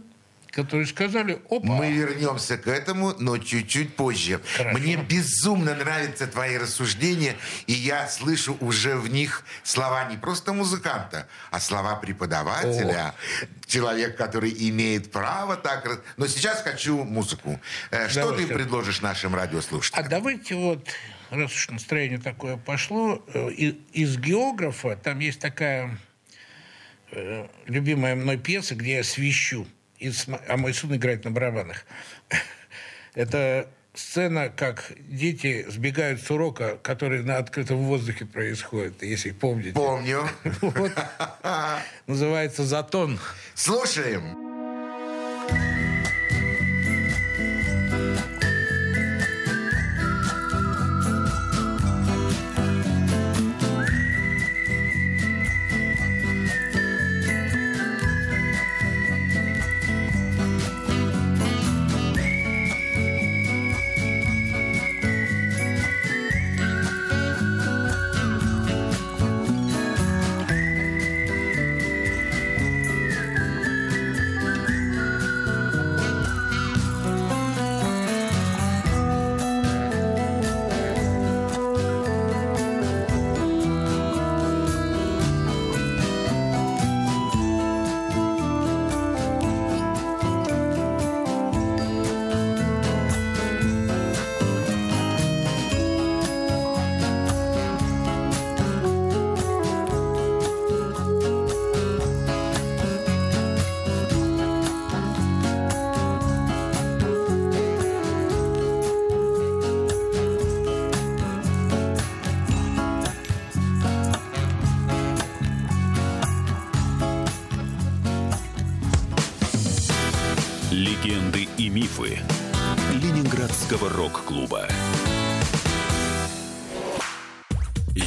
которые 0.51 0.87
сказали, 0.87 1.39
опа. 1.49 1.65
Мы 1.65 1.91
вернемся 1.91 2.57
к 2.57 2.67
этому, 2.67 3.13
но 3.19 3.37
чуть-чуть 3.37 3.95
позже. 3.95 4.41
Хорошо. 4.57 4.77
Мне 4.77 4.95
безумно 4.95 5.75
нравятся 5.75 6.27
твои 6.27 6.57
рассуждения, 6.57 7.35
и 7.67 7.73
я 7.73 8.07
слышу 8.07 8.57
уже 8.59 8.95
в 8.95 9.09
них 9.09 9.43
слова 9.63 10.05
не 10.09 10.17
просто 10.17 10.53
музыканта, 10.53 11.27
а 11.51 11.59
слова 11.59 11.95
преподавателя, 11.95 13.13
О. 13.41 13.45
человек, 13.67 14.17
который 14.17 14.53
имеет 14.69 15.11
право 15.11 15.55
так... 15.55 16.01
Но 16.17 16.27
сейчас 16.27 16.61
хочу 16.61 17.03
музыку. 17.03 17.59
Э, 17.91 18.09
что 18.09 18.31
ты 18.31 18.47
предложишь 18.47 19.01
нашим 19.01 19.35
радиослушателям? 19.35 20.05
А 20.05 20.09
давайте 20.09 20.55
вот, 20.55 20.87
раз 21.29 21.51
уж 21.53 21.69
настроение 21.69 22.19
такое 22.19 22.57
пошло, 22.57 23.23
э, 23.33 23.51
из 23.93 24.17
географа, 24.17 24.95
там 24.95 25.19
есть 25.19 25.39
такая 25.39 25.97
э, 27.11 27.47
любимая 27.67 28.15
мной 28.15 28.37
пьеса, 28.37 28.75
где 28.75 28.97
я 28.97 29.03
свищу 29.03 29.67
а 30.47 30.57
мой 30.57 30.73
сын 30.73 30.95
играет 30.95 31.25
на 31.25 31.31
барабанах. 31.31 31.85
Это 33.13 33.69
сцена, 33.93 34.49
как 34.49 34.93
дети 34.97 35.65
сбегают 35.69 36.21
с 36.21 36.31
урока, 36.31 36.77
который 36.81 37.23
на 37.23 37.37
открытом 37.37 37.77
воздухе 37.77 38.25
происходит, 38.25 39.03
если 39.03 39.31
помните. 39.31 39.73
Помню. 39.73 40.27
Называется 42.07 42.63
«Затон». 42.63 43.19
Слушаем. 43.55 44.48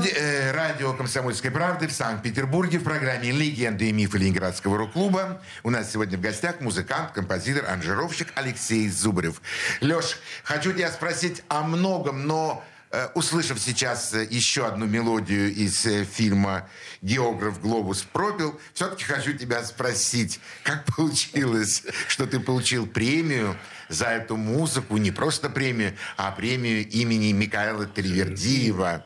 студии 0.00 0.16
э, 0.16 0.52
радио 0.52 0.94
«Комсомольской 0.94 1.50
правды» 1.50 1.86
в 1.86 1.92
Санкт-Петербурге 1.92 2.78
в 2.78 2.84
программе 2.84 3.32
«Легенды 3.32 3.90
и 3.90 3.92
мифы 3.92 4.16
Ленинградского 4.16 4.78
рок-клуба». 4.78 5.42
У 5.62 5.68
нас 5.68 5.92
сегодня 5.92 6.16
в 6.16 6.22
гостях 6.22 6.60
музыкант, 6.62 7.12
композитор, 7.12 7.66
аранжировщик 7.66 8.28
Алексей 8.34 8.88
Зубарев. 8.88 9.42
Леш, 9.82 10.18
хочу 10.42 10.72
тебя 10.72 10.90
спросить 10.90 11.42
о 11.48 11.64
многом, 11.64 12.26
но 12.26 12.64
э, 12.92 13.08
услышав 13.14 13.60
сейчас 13.60 14.14
э, 14.14 14.26
еще 14.30 14.66
одну 14.66 14.86
мелодию 14.86 15.52
из 15.52 15.84
э, 15.84 16.04
фильма 16.04 16.66
«Географ 17.02 17.60
Глобус 17.60 18.02
пропил», 18.10 18.58
все-таки 18.72 19.04
хочу 19.04 19.34
тебя 19.34 19.62
спросить, 19.64 20.40
как 20.62 20.86
получилось, 20.96 21.82
что 22.08 22.26
ты 22.26 22.40
получил 22.40 22.86
премию 22.86 23.54
за 23.90 24.06
эту 24.06 24.38
музыку, 24.38 24.96
не 24.96 25.10
просто 25.10 25.50
премию, 25.50 25.94
а 26.16 26.30
премию 26.32 26.88
имени 26.88 27.32
Микаэла 27.32 27.84
Тривердиева. 27.84 29.04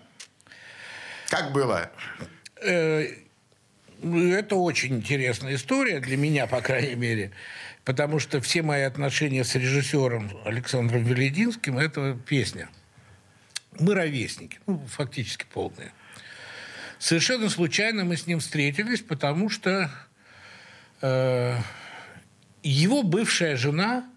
Как 1.35 1.51
было? 1.51 1.91
Э, 2.63 3.09
это 4.01 4.55
очень 4.55 4.99
интересная 4.99 5.57
история 5.57 5.99
для 5.99 6.17
меня, 6.17 6.47
по 6.47 6.61
крайней 6.61 6.95
мере, 6.95 7.33
потому 7.85 8.21
что 8.21 8.41
все 8.41 8.63
мои 8.63 8.83
отношения 8.83 9.43
с 9.43 9.57
режиссером 9.57 10.31
Александром 10.45 11.03
Велединским– 11.03 11.77
это 11.81 12.17
песня. 12.25 12.69
Мы 13.81 13.97
ровесники, 13.97 14.61
ну, 14.69 14.79
фактически 14.87 15.45
полные. 15.53 15.91
Совершенно 17.01 17.51
случайно 17.51 18.05
мы 18.05 18.17
с 18.17 18.29
ним 18.29 18.39
встретились, 18.39 19.01
потому 19.01 19.51
что 19.51 19.91
э, 21.01 21.59
его 22.63 23.03
бывшая 23.03 23.57
жена, 23.57 24.09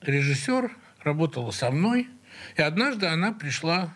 режиссер, 0.00 0.74
работала 1.02 1.50
со 1.50 1.70
мной, 1.70 2.08
и 2.56 2.62
однажды 2.62 3.08
она 3.08 3.32
пришла 3.32 3.92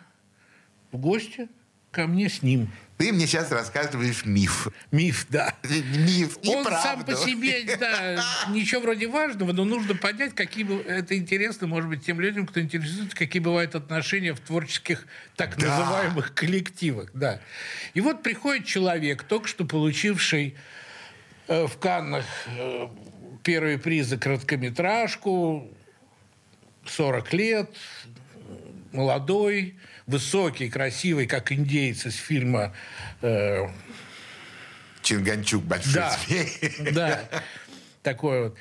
в 0.92 0.98
гости– 0.98 1.48
ко 1.90 2.06
мне 2.06 2.28
с 2.28 2.42
ним. 2.42 2.70
Ты 2.98 3.12
мне 3.12 3.26
сейчас 3.26 3.50
рассказываешь 3.50 4.26
миф. 4.26 4.68
Миф, 4.92 5.26
да. 5.30 5.54
Миф, 5.64 6.36
Он 6.46 6.60
неправду. 6.60 6.82
сам 6.82 7.04
по 7.04 7.14
себе, 7.16 7.64
да, 7.78 8.22
ничего 8.50 8.82
вроде 8.82 9.08
важного, 9.08 9.52
но 9.52 9.64
нужно 9.64 9.94
понять, 9.94 10.34
какие 10.34 10.64
бы- 10.64 10.82
это 10.82 11.16
интересно, 11.16 11.66
может 11.66 11.88
быть, 11.88 12.04
тем 12.04 12.20
людям, 12.20 12.46
кто 12.46 12.60
интересуется, 12.60 13.16
какие 13.16 13.40
бывают 13.40 13.74
отношения 13.74 14.34
в 14.34 14.40
творческих 14.40 15.06
так 15.34 15.56
Да. 15.56 15.66
называемых 15.78 16.34
коллективах, 16.34 17.10
да. 17.14 17.40
И 17.94 18.02
вот 18.02 18.22
приходит 18.22 18.66
человек, 18.66 19.22
только 19.22 19.48
что 19.48 19.64
получивший 19.64 20.54
э, 21.48 21.66
в 21.66 21.78
Каннах 21.78 22.26
э, 22.48 22.86
первый 23.42 23.78
приз 23.78 24.08
за 24.08 24.18
короткометражку, 24.18 25.68
40 26.86 27.32
лет, 27.32 27.70
молодой, 28.92 29.76
высокий, 30.10 30.68
красивый, 30.68 31.26
как 31.26 31.52
индейец 31.52 32.04
из 32.06 32.16
фильма 32.16 32.74
э, 33.22 33.66
Чинганчук 35.02 35.64
большой 35.64 35.94
да, 35.94 36.18
змей. 36.26 36.92
да. 36.92 37.28
Такой 38.02 38.42
вот 38.44 38.58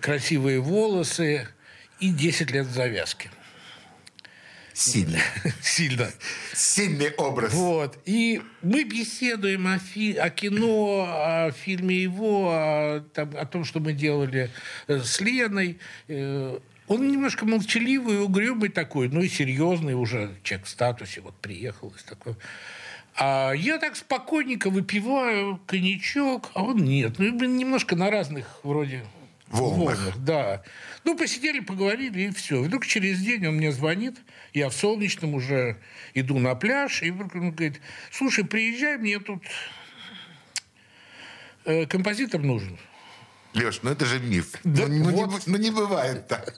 красивые 0.00 0.60
волосы 0.60 1.48
и 2.00 2.10
10 2.10 2.50
лет 2.50 2.66
завязки. 2.66 3.30
Сильный. 4.72 5.20
Сильно. 5.62 6.10
Сильный 6.52 7.12
образ. 7.12 7.52
Вот. 7.52 7.96
И 8.06 8.42
мы 8.60 8.82
беседуем 8.82 9.68
о, 9.68 9.78
фи- 9.78 10.16
о 10.16 10.30
кино, 10.30 11.06
о 11.08 11.52
фильме 11.52 11.96
его, 12.02 12.50
о, 12.50 13.00
там, 13.14 13.36
о 13.36 13.46
том, 13.46 13.64
что 13.64 13.78
мы 13.78 13.92
делали 13.92 14.50
э, 14.88 14.98
с 14.98 15.20
Леной. 15.20 15.78
Он 16.86 17.08
немножко 17.08 17.46
молчаливый, 17.46 18.22
угрюмый 18.22 18.68
такой, 18.68 19.08
ну 19.08 19.22
и 19.22 19.28
серьезный 19.28 19.94
уже 19.94 20.36
человек 20.42 20.66
в 20.66 20.70
статусе, 20.70 21.20
вот 21.20 21.34
приехал 21.36 21.90
из 21.96 22.02
такой. 22.02 22.34
А 23.16 23.52
я 23.52 23.78
так 23.78 23.96
спокойненько 23.96 24.70
выпиваю 24.70 25.60
коньячок, 25.66 26.50
а 26.54 26.62
он 26.64 26.78
нет. 26.78 27.18
Ну, 27.18 27.30
немножко 27.30 27.96
на 27.96 28.10
разных 28.10 28.60
вроде 28.64 29.04
Волнах. 29.48 30.18
да. 30.18 30.62
Ну, 31.04 31.16
посидели, 31.16 31.60
поговорили, 31.60 32.22
и 32.22 32.30
все. 32.30 32.60
Вдруг 32.60 32.86
через 32.86 33.20
день 33.20 33.46
он 33.46 33.56
мне 33.56 33.70
звонит, 33.72 34.16
я 34.52 34.68
в 34.68 34.74
Солнечном 34.74 35.34
уже 35.34 35.76
иду 36.12 36.38
на 36.38 36.54
пляж, 36.54 37.02
и 37.02 37.10
вдруг 37.10 37.34
он 37.34 37.52
говорит, 37.52 37.80
слушай, 38.10 38.44
приезжай, 38.44 38.98
мне 38.98 39.20
тут 39.20 39.42
э, 41.64 41.86
композитор 41.86 42.42
нужен. 42.42 42.78
Леш, 43.54 43.80
ну 43.82 43.90
это 43.90 44.04
же 44.04 44.18
миф. 44.20 44.52
Да, 44.64 44.86
ну, 44.88 45.04
ну 45.04 45.10
не, 45.10 45.24
вот. 45.24 45.30
бу- 45.30 45.42
ну 45.46 45.56
не 45.58 45.70
бывает 45.70 46.26
так. 46.26 46.54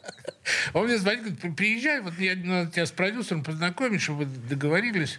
Он 0.72 0.86
мне 0.86 0.96
звонит, 0.98 1.20
говорит, 1.22 1.40
«При- 1.40 1.50
приезжай, 1.50 2.00
вот 2.00 2.18
я 2.18 2.34
надо 2.36 2.70
тебя 2.70 2.86
с 2.86 2.90
продюсером 2.90 3.44
познакомить, 3.44 4.00
чтобы 4.00 4.24
вы 4.24 4.26
договорились. 4.48 5.18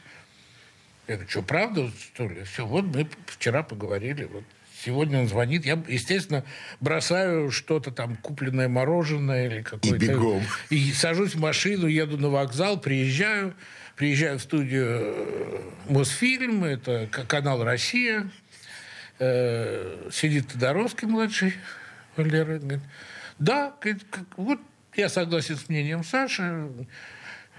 Я 1.07 1.15
говорю, 1.15 1.29
что, 1.29 1.41
правда, 1.43 1.91
что 1.99 2.27
ли? 2.27 2.43
Все, 2.43 2.65
вот 2.65 2.85
мы 2.85 3.07
вчера 3.27 3.63
поговорили, 3.63 4.25
вот 4.25 4.43
сегодня 4.83 5.19
он 5.21 5.27
звонит. 5.27 5.65
Я, 5.65 5.81
естественно, 5.87 6.43
бросаю 6.79 7.51
что-то 7.51 7.91
там, 7.91 8.15
купленное 8.17 8.67
мороженое 8.67 9.47
или 9.47 9.61
какое-то. 9.61 9.97
бегом. 9.97 10.43
И 10.69 10.91
сажусь 10.93 11.35
в 11.35 11.39
машину, 11.39 11.87
еду 11.87 12.17
на 12.17 12.29
вокзал, 12.29 12.79
приезжаю, 12.79 13.53
приезжаю 13.95 14.39
в 14.39 14.41
студию 14.41 15.61
Мосфильм, 15.89 16.63
это 16.63 17.07
канал 17.27 17.63
«Россия». 17.63 18.29
Э, 19.19 20.09
сидит 20.11 20.47
Тодоровский 20.49 21.07
младший, 21.07 21.53
Валера, 22.15 22.59
говорит, 22.59 22.81
да, 23.39 23.73
говорит, 23.81 24.03
как- 24.09 24.37
вот 24.37 24.59
я 24.95 25.09
согласен 25.09 25.57
с 25.57 25.69
мнением 25.69 26.03
Саши, 26.03 26.69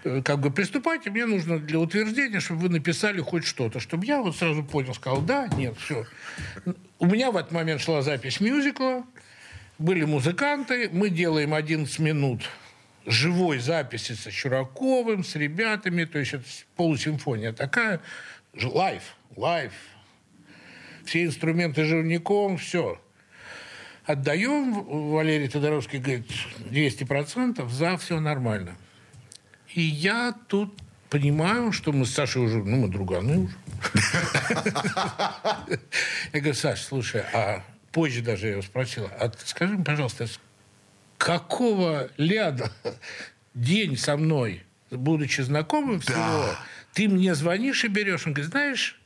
Э, 0.04 0.22
как 0.22 0.38
бы 0.40 0.50
приступайте, 0.50 1.10
мне 1.10 1.26
нужно 1.26 1.58
для 1.58 1.78
утверждения, 1.78 2.40
чтобы 2.40 2.60
вы 2.62 2.68
написали 2.68 3.20
хоть 3.20 3.44
что-то, 3.44 3.80
чтобы 3.80 4.06
я 4.06 4.20
вот 4.20 4.36
сразу 4.36 4.62
понял, 4.62 4.94
сказал, 4.94 5.20
да, 5.20 5.48
нет, 5.48 5.76
все. 5.78 6.06
У 6.98 7.06
меня 7.06 7.30
в 7.30 7.36
этот 7.36 7.52
момент 7.52 7.80
шла 7.80 8.02
запись 8.02 8.40
мюзикла, 8.40 9.04
были 9.78 10.04
музыканты, 10.04 10.88
мы 10.92 11.10
делаем 11.10 11.54
11 11.54 11.98
минут 11.98 12.48
живой 13.06 13.58
записи 13.58 14.12
со 14.12 14.30
Чураковым, 14.30 15.24
с 15.24 15.34
ребятами, 15.34 16.04
то 16.04 16.18
есть 16.18 16.34
это 16.34 16.44
полусимфония 16.76 17.52
такая, 17.52 18.00
live, 18.62 19.02
live, 19.36 19.72
все 21.08 21.24
инструменты 21.24 21.84
живняком, 21.84 22.58
все. 22.58 23.00
Отдаем, 24.04 25.10
Валерий 25.10 25.48
Тодоровский 25.48 25.98
говорит, 25.98 26.30
200%, 26.70 27.68
за 27.68 27.96
все 27.96 28.20
нормально. 28.20 28.76
И 29.74 29.80
я 29.80 30.34
тут 30.48 30.78
понимаю, 31.08 31.72
что 31.72 31.92
мы 31.92 32.04
с 32.04 32.10
Сашей 32.10 32.42
уже, 32.42 32.62
ну, 32.62 32.76
мы 32.76 32.88
друганы 32.88 33.38
уже. 33.38 33.56
Я 36.32 36.40
говорю, 36.40 36.54
Саш, 36.54 36.82
слушай, 36.82 37.22
а 37.32 37.64
позже 37.90 38.20
даже 38.20 38.46
я 38.46 38.52
его 38.52 38.62
спросил, 38.62 39.10
а 39.18 39.32
скажи 39.44 39.74
мне, 39.74 39.84
пожалуйста, 39.84 40.26
какого 41.16 42.10
ляда 42.18 42.70
день 43.54 43.96
со 43.96 44.16
мной, 44.18 44.62
будучи 44.90 45.40
знакомым 45.40 46.00
всего, 46.00 46.54
ты 46.92 47.08
мне 47.08 47.34
звонишь 47.34 47.84
и 47.84 47.88
берешь? 47.88 48.26
Он 48.26 48.34
говорит, 48.34 48.50
знаешь, 48.50 49.00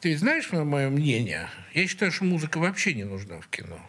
ты 0.00 0.16
знаешь 0.16 0.50
мое 0.52 0.88
мнение? 0.88 1.48
Я 1.74 1.86
считаю, 1.86 2.12
что 2.12 2.24
музыка 2.24 2.58
вообще 2.58 2.94
не 2.94 3.04
нужна 3.04 3.40
в 3.40 3.48
кино. 3.48 3.80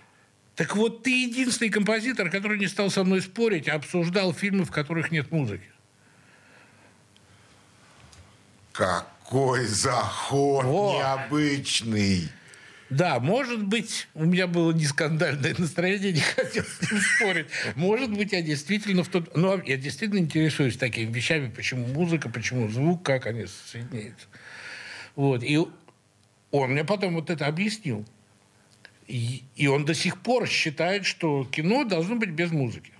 Так 0.55 0.75
вот, 0.75 1.03
ты 1.03 1.23
единственный 1.23 1.69
композитор, 1.69 2.29
который 2.29 2.59
не 2.59 2.67
стал 2.67 2.89
со 2.89 3.03
мной 3.03 3.21
спорить, 3.21 3.69
а 3.69 3.75
обсуждал 3.75 4.33
фильмы, 4.33 4.65
в 4.65 4.71
которых 4.71 5.11
нет 5.11 5.31
музыки. 5.31 5.69
Какой 8.73 9.65
заход 9.65 10.65
Во. 10.65 10.97
необычный. 10.97 12.29
Да, 12.89 13.19
может 13.19 13.63
быть, 13.63 14.07
у 14.15 14.25
меня 14.25 14.47
было 14.47 14.71
не 14.71 14.85
скандальное 14.85 15.53
настроение, 15.57 16.11
не 16.13 16.21
хотел 16.21 16.63
с 16.63 16.91
ним 16.91 16.99
спорить. 17.01 17.47
Может 17.75 18.11
быть, 18.11 18.31
я 18.33 18.41
действительно 18.41 19.03
в 19.03 19.09
тот... 19.09 19.37
Ну, 19.37 19.61
я 19.63 19.77
действительно 19.77 20.19
интересуюсь 20.19 20.75
такими 20.75 21.11
вещами, 21.11 21.49
почему 21.55 21.85
музыка, 21.87 22.29
почему 22.29 22.67
звук, 22.67 23.03
как 23.03 23.27
они 23.27 23.45
соединяются. 23.45 24.25
Вот. 25.15 25.43
И 25.43 25.57
он 26.51 26.71
мне 26.71 26.83
потом 26.83 27.15
вот 27.15 27.29
это 27.29 27.47
объяснил. 27.47 28.05
И, 29.07 29.67
он 29.67 29.85
до 29.85 29.95
сих 29.95 30.21
пор 30.21 30.47
считает, 30.47 31.05
что 31.05 31.43
кино 31.45 31.83
должно 31.83 32.15
быть 32.15 32.29
без 32.29 32.51
музыки. 32.51 32.91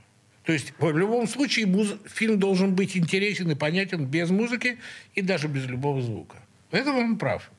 То 0.44 0.54
есть 0.54 0.74
в 0.80 0.98
любом 0.98 1.28
случае 1.28 1.68
муз- 1.68 2.00
фильм 2.06 2.40
должен 2.40 2.74
быть 2.74 2.98
интересен 2.98 3.52
и 3.52 3.56
понятен 3.56 4.06
без 4.06 4.32
музыки 4.32 4.80
и 5.14 5.22
даже 5.22 5.48
без 5.48 5.66
любого 5.68 6.02
звука. 6.02 6.38
В 6.72 6.74
этом 6.74 6.98
он 6.98 7.18
прав. 7.20 7.52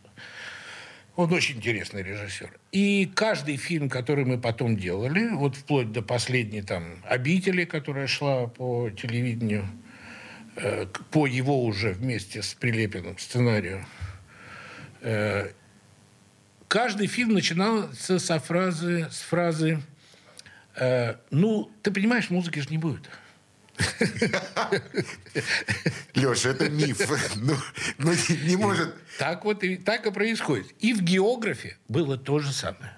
Он 1.14 1.32
очень 1.32 1.58
интересный 1.58 2.02
режиссер. 2.02 2.58
И 2.72 3.08
каждый 3.14 3.56
фильм, 3.56 3.88
который 3.88 4.24
мы 4.24 4.38
потом 4.38 4.76
делали, 4.76 5.28
вот 5.28 5.54
вплоть 5.54 5.92
до 5.92 6.02
последней 6.02 6.62
там 6.62 6.96
«Обители», 7.04 7.64
которая 7.64 8.08
шла 8.08 8.46
по 8.46 8.90
телевидению, 8.90 9.68
э, 10.56 10.86
по 11.10 11.26
его 11.26 11.64
уже 11.64 11.92
вместе 11.92 12.42
с 12.42 12.54
Прилепиным 12.54 13.18
сценарию, 13.18 13.84
э, 15.02 15.50
каждый 16.70 17.08
фильм 17.08 17.34
начинался 17.34 18.18
со 18.20 18.38
фразы, 18.38 19.08
с 19.10 19.20
фразы 19.22 19.82
э, 20.76 21.16
«Ну, 21.30 21.70
ты 21.82 21.90
понимаешь, 21.90 22.30
музыки 22.30 22.60
же 22.60 22.68
не 22.70 22.78
будет». 22.78 23.10
Леша, 26.14 26.50
это 26.50 26.70
миф. 26.70 27.00
Ну, 27.36 27.56
ну, 27.98 28.12
не, 28.12 28.36
не 28.50 28.56
может... 28.56 28.94
Так 29.18 29.44
вот 29.44 29.64
и 29.64 29.76
так 29.76 30.06
и 30.06 30.12
происходит. 30.12 30.72
И 30.78 30.92
в 30.92 31.02
географе 31.02 31.76
было 31.88 32.16
то 32.16 32.38
же 32.38 32.52
самое. 32.52 32.92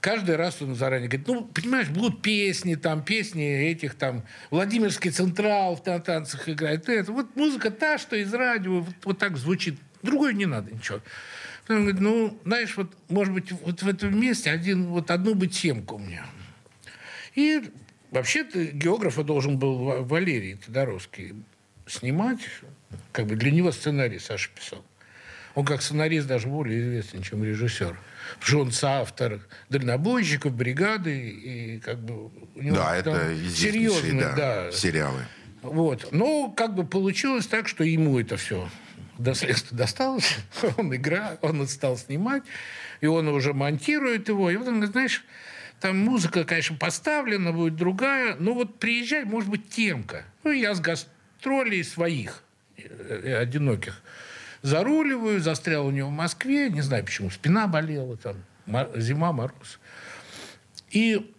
Каждый 0.00 0.36
раз 0.36 0.62
он 0.62 0.76
заранее 0.76 1.08
говорит, 1.08 1.26
ну, 1.26 1.44
понимаешь, 1.44 1.88
будут 1.88 2.22
песни, 2.22 2.76
там, 2.76 3.02
песни 3.04 3.44
этих, 3.44 3.94
там, 3.94 4.24
Владимирский 4.50 5.10
Централ 5.10 5.76
в 5.76 5.82
тан- 5.82 6.02
танцах 6.02 6.48
играет. 6.48 6.88
Это. 6.88 7.12
Вот 7.12 7.34
музыка 7.34 7.70
та, 7.70 7.98
что 7.98 8.14
из 8.14 8.32
радио, 8.32 8.80
вот, 8.80 8.94
вот 9.04 9.18
так 9.18 9.36
звучит. 9.36 9.80
Другой 10.02 10.34
не 10.34 10.46
надо 10.46 10.70
ничего. 10.72 11.00
Он 11.68 11.82
говорит, 11.82 12.00
ну, 12.00 12.38
знаешь, 12.44 12.76
вот, 12.76 12.92
может 13.08 13.32
быть, 13.32 13.52
вот 13.52 13.82
в 13.82 13.88
этом 13.88 14.18
месте 14.20 14.50
один, 14.50 14.86
вот 14.86 15.10
одну 15.10 15.34
бы 15.34 15.46
темку 15.46 15.96
у 15.96 15.98
меня. 15.98 16.26
И 17.34 17.62
вообще-то 18.10 18.64
географа 18.64 19.22
должен 19.22 19.58
был 19.58 19.78
Ва- 19.78 20.02
Валерий 20.02 20.56
Тодоровский 20.56 21.34
снимать. 21.86 22.40
Как 23.12 23.26
бы 23.26 23.36
для 23.36 23.50
него 23.50 23.70
сценарий 23.72 24.18
Саша 24.18 24.50
писал. 24.54 24.84
Он 25.54 25.64
как 25.64 25.82
сценарист 25.82 26.26
даже 26.26 26.48
более 26.48 26.80
известен, 26.80 27.22
чем 27.22 27.44
режиссер. 27.44 27.98
Потому 28.40 28.46
что 28.46 28.60
он 28.60 28.72
соавтор 28.72 29.40
«Дальнобойщиков», 29.68 30.52
«Бригады». 30.54 31.28
И 31.28 31.78
как 31.78 31.98
бы 32.00 32.26
у 32.54 32.62
него 32.62 32.76
Да, 32.76 32.96
это 32.96 33.34
серьезные, 33.54 34.20
да, 34.20 34.34
да, 34.34 34.72
сериалы. 34.72 35.26
вот. 35.62 36.08
Но 36.10 36.50
как 36.50 36.74
бы 36.74 36.84
получилось 36.86 37.46
так, 37.46 37.68
что 37.68 37.84
ему 37.84 38.18
это 38.18 38.36
все 38.36 38.68
до 39.22 39.34
следствия 39.34 39.76
досталось. 39.76 40.36
Он 40.76 40.94
игра, 40.94 41.38
он 41.40 41.66
стал 41.68 41.96
снимать, 41.96 42.42
и 43.00 43.06
он 43.06 43.28
уже 43.28 43.52
монтирует 43.52 44.28
его. 44.28 44.50
И 44.50 44.56
вот 44.56 44.68
он 44.68 44.74
говорит, 44.74 44.92
знаешь, 44.92 45.24
там 45.80 45.98
музыка, 45.98 46.44
конечно, 46.44 46.76
поставлена, 46.76 47.52
будет 47.52 47.76
другая, 47.76 48.36
но 48.38 48.54
вот 48.54 48.78
приезжай, 48.78 49.24
может 49.24 49.48
быть, 49.50 49.68
темка. 49.68 50.24
Ну, 50.44 50.50
я 50.50 50.74
с 50.74 50.80
гастролей 50.80 51.84
своих, 51.84 52.42
э, 52.76 52.82
э, 53.24 53.36
одиноких, 53.36 54.02
Заруливаю, 54.62 55.40
застрял 55.40 55.86
у 55.86 55.90
него 55.90 56.08
в 56.08 56.12
Москве, 56.12 56.70
не 56.70 56.82
знаю 56.82 57.04
почему, 57.04 57.30
спина 57.30 57.66
болела, 57.66 58.16
там, 58.16 58.36
зима, 58.94 59.32
мороз. 59.32 59.80
И 60.90 61.34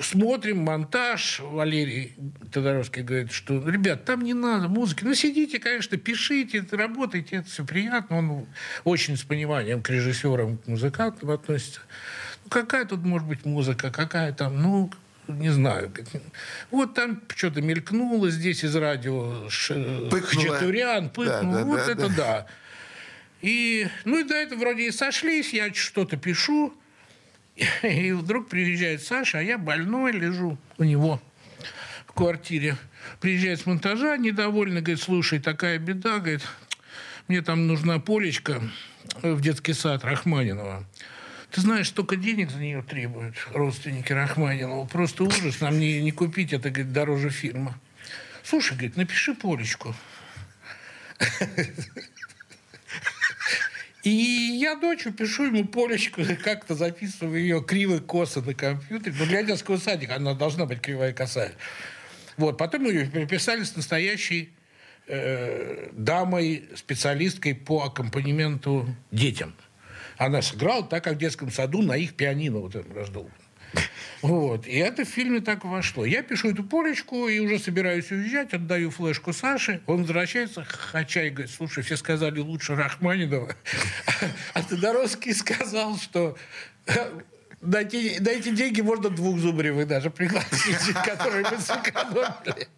смотрим 0.00 0.58
монтаж, 0.58 1.40
Валерий 1.40 2.14
Тодоровский 2.52 3.02
говорит, 3.02 3.32
что, 3.32 3.68
ребят, 3.68 4.04
там 4.04 4.22
не 4.22 4.34
надо 4.34 4.68
музыки. 4.68 5.04
Ну, 5.04 5.14
сидите, 5.14 5.58
конечно, 5.58 5.96
пишите, 5.96 6.64
работайте, 6.70 7.36
это 7.36 7.48
все 7.48 7.64
приятно. 7.64 8.18
Он 8.18 8.46
очень 8.84 9.16
с 9.16 9.22
пониманием 9.22 9.82
к 9.82 9.90
режиссерам, 9.90 10.58
к 10.58 10.66
музыкантам 10.66 11.30
относится. 11.30 11.80
Ну, 12.44 12.50
какая 12.50 12.84
тут 12.84 13.00
может 13.04 13.26
быть 13.26 13.44
музыка, 13.44 13.90
какая 13.90 14.32
там, 14.32 14.60
ну, 14.60 14.90
не 15.28 15.50
знаю. 15.50 15.92
Вот 16.70 16.94
там 16.94 17.22
что-то 17.34 17.60
мелькнуло 17.60 18.30
здесь 18.30 18.64
из 18.64 18.74
радио 18.74 19.48
Хачатурян, 19.48 21.10
пыкнул. 21.10 21.52
Да, 21.52 21.58
да, 21.58 21.64
вот 21.64 21.76
да, 21.86 21.92
это 21.92 22.08
да. 22.08 22.14
да. 22.16 22.46
И, 23.40 23.86
ну 24.04 24.18
и 24.18 24.24
да, 24.24 24.36
это 24.36 24.56
вроде 24.56 24.88
и 24.88 24.90
сошлись, 24.90 25.52
я 25.52 25.72
что-то 25.72 26.16
пишу, 26.16 26.74
и 27.82 28.12
вдруг 28.12 28.48
приезжает 28.48 29.02
Саша, 29.02 29.38
а 29.38 29.42
я 29.42 29.58
больной 29.58 30.12
лежу 30.12 30.58
у 30.76 30.84
него 30.84 31.20
в 32.06 32.12
квартире. 32.12 32.76
Приезжает 33.20 33.60
с 33.60 33.66
монтажа, 33.66 34.16
недовольный, 34.16 34.80
говорит, 34.80 35.02
слушай, 35.02 35.38
такая 35.38 35.78
беда, 35.78 36.18
говорит, 36.18 36.42
мне 37.26 37.42
там 37.42 37.66
нужна 37.66 37.98
полечка 37.98 38.62
в 39.22 39.40
детский 39.40 39.72
сад 39.72 40.04
Рахманинова. 40.04 40.84
Ты 41.50 41.62
знаешь, 41.62 41.88
столько 41.88 42.16
денег 42.16 42.50
за 42.50 42.58
нее 42.58 42.82
требуют 42.82 43.34
родственники 43.52 44.12
Рахманинова. 44.12 44.86
Просто 44.86 45.24
ужас, 45.24 45.60
нам 45.60 45.78
не, 45.78 46.02
не 46.02 46.10
купить, 46.10 46.52
это, 46.52 46.70
говорит, 46.70 46.92
дороже 46.92 47.30
фильма. 47.30 47.78
Слушай, 48.44 48.72
говорит, 48.74 48.96
напиши 48.96 49.34
полечку. 49.34 49.94
И 54.08 54.58
я 54.58 54.74
дочь 54.74 55.06
пишу 55.16 55.44
ему 55.44 55.66
полечку, 55.66 56.22
как-то 56.44 56.74
записываю 56.74 57.40
ее 57.40 57.62
криво 57.62 57.98
косо 57.98 58.40
на 58.40 58.54
компьютере. 58.54 59.14
Ну, 59.18 59.26
для 59.26 59.42
детского 59.42 59.76
садика 59.76 60.16
она 60.16 60.34
должна 60.34 60.64
быть 60.64 60.80
кривая 60.80 61.12
косая. 61.12 61.52
Вот. 62.36 62.56
Потом 62.56 62.86
ее 62.86 63.06
переписали 63.06 63.64
с 63.64 63.76
настоящей 63.76 64.50
э, 65.06 65.90
дамой, 65.92 66.68
специалисткой 66.74 67.54
по 67.54 67.82
аккомпанементу 67.82 68.86
детям. 69.10 69.54
Она 70.16 70.40
сыграла 70.40 70.84
так, 70.84 71.04
как 71.04 71.14
в 71.14 71.18
детском 71.18 71.50
саду 71.50 71.82
на 71.82 71.96
их 71.96 72.14
пианино 72.14 72.58
вот 72.58 72.74
этом 72.74 72.96
раздолбанном. 72.96 73.47
Вот. 74.22 74.66
И 74.66 74.76
это 74.76 75.04
в 75.04 75.08
фильме 75.08 75.40
так 75.40 75.64
вошло. 75.64 76.04
Я 76.04 76.22
пишу 76.22 76.50
эту 76.50 76.64
полечку 76.64 77.28
и 77.28 77.38
уже 77.38 77.58
собираюсь 77.58 78.10
уезжать, 78.10 78.52
отдаю 78.52 78.90
флешку 78.90 79.32
Саше. 79.32 79.80
Он 79.86 80.02
возвращается, 80.02 80.64
хача, 80.64 81.24
и 81.24 81.30
говорит, 81.30 81.50
слушай, 81.50 81.82
все 81.82 81.96
сказали 81.96 82.40
лучше 82.40 82.74
Рахманинова. 82.74 83.54
А 84.54 84.62
Тодоровский 84.62 85.34
сказал, 85.34 85.96
что 85.98 86.36
дайте, 87.60 88.18
дайте 88.20 88.50
деньги, 88.52 88.80
можно 88.80 89.10
двух 89.10 89.38
Зубаревых 89.38 89.86
даже 89.86 90.10
пригласить, 90.10 90.94
которые 91.04 91.46
мы 91.50 91.58
сэкономили. 91.58 92.68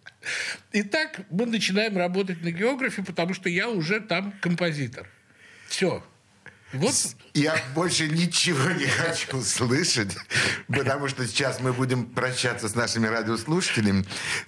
И 0.71 0.83
так 0.83 1.21
мы 1.31 1.47
начинаем 1.47 1.97
работать 1.97 2.43
на 2.43 2.51
географии, 2.51 3.01
потому 3.01 3.33
что 3.33 3.49
я 3.49 3.69
уже 3.69 3.99
там 3.99 4.33
композитор. 4.41 5.07
Все. 5.67 6.03
Вот. 6.73 6.95
Я 7.33 7.55
больше 7.75 8.07
ничего 8.07 8.71
не 8.71 8.85
хочу 8.85 9.41
слышать, 9.41 10.15
потому 10.67 11.07
что 11.07 11.25
сейчас 11.27 11.59
мы 11.59 11.73
будем 11.73 12.05
прощаться 12.05 12.67
с 12.67 12.75
нашими 12.75 13.07
радиослушателями, 13.07 14.05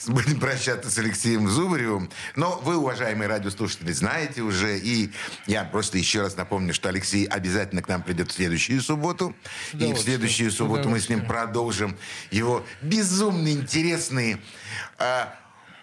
будем 0.08 0.40
прощаться 0.40 0.90
с 0.90 0.98
Алексеем 0.98 1.48
Зубаревым. 1.50 2.10
Но 2.36 2.60
вы, 2.64 2.78
уважаемые 2.78 3.28
радиослушатели, 3.28 3.92
знаете 3.92 4.42
уже, 4.42 4.78
и 4.80 5.12
я 5.48 5.64
просто 5.64 5.98
еще 5.98 6.22
раз 6.22 6.36
напомню, 6.36 6.74
что 6.74 6.90
Алексей 6.90 7.26
обязательно 7.26 7.82
к 7.82 7.88
нам 7.88 8.02
придет 8.02 8.32
в 8.32 8.34
следующую 8.34 8.82
субботу. 8.82 9.36
И 9.74 9.94
в 9.94 9.98
следующую 9.98 10.52
субботу 10.52 10.90
мы 10.90 11.00
с 11.00 11.10
ним 11.10 11.26
продолжим 11.26 11.98
его 12.32 12.66
безумно 12.82 13.50
интересные 13.50 14.40
а, 14.98 15.34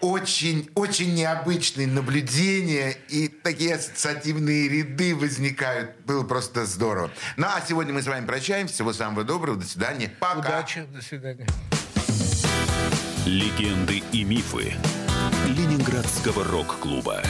очень, 0.01 0.69
очень 0.75 1.13
необычные 1.13 1.87
наблюдения 1.87 2.91
и 3.09 3.27
такие 3.27 3.75
ассоциативные 3.75 4.67
ряды 4.67 5.15
возникают. 5.15 5.99
Было 6.05 6.23
просто 6.23 6.65
здорово. 6.65 7.11
Ну, 7.37 7.47
а 7.47 7.61
сегодня 7.67 7.93
мы 7.93 8.01
с 8.01 8.07
вами 8.07 8.25
прощаемся. 8.25 8.73
Всего 8.73 8.93
самого 8.93 9.23
доброго. 9.23 9.57
До 9.57 9.65
свидания. 9.65 10.11
Пока. 10.19 10.39
Удачи. 10.39 10.85
До 10.93 11.01
свидания. 11.01 11.47
Легенды 13.25 14.01
и 14.11 14.23
мифы 14.23 14.73
Ленинградского 15.47 16.43
рок-клуба. 16.43 17.21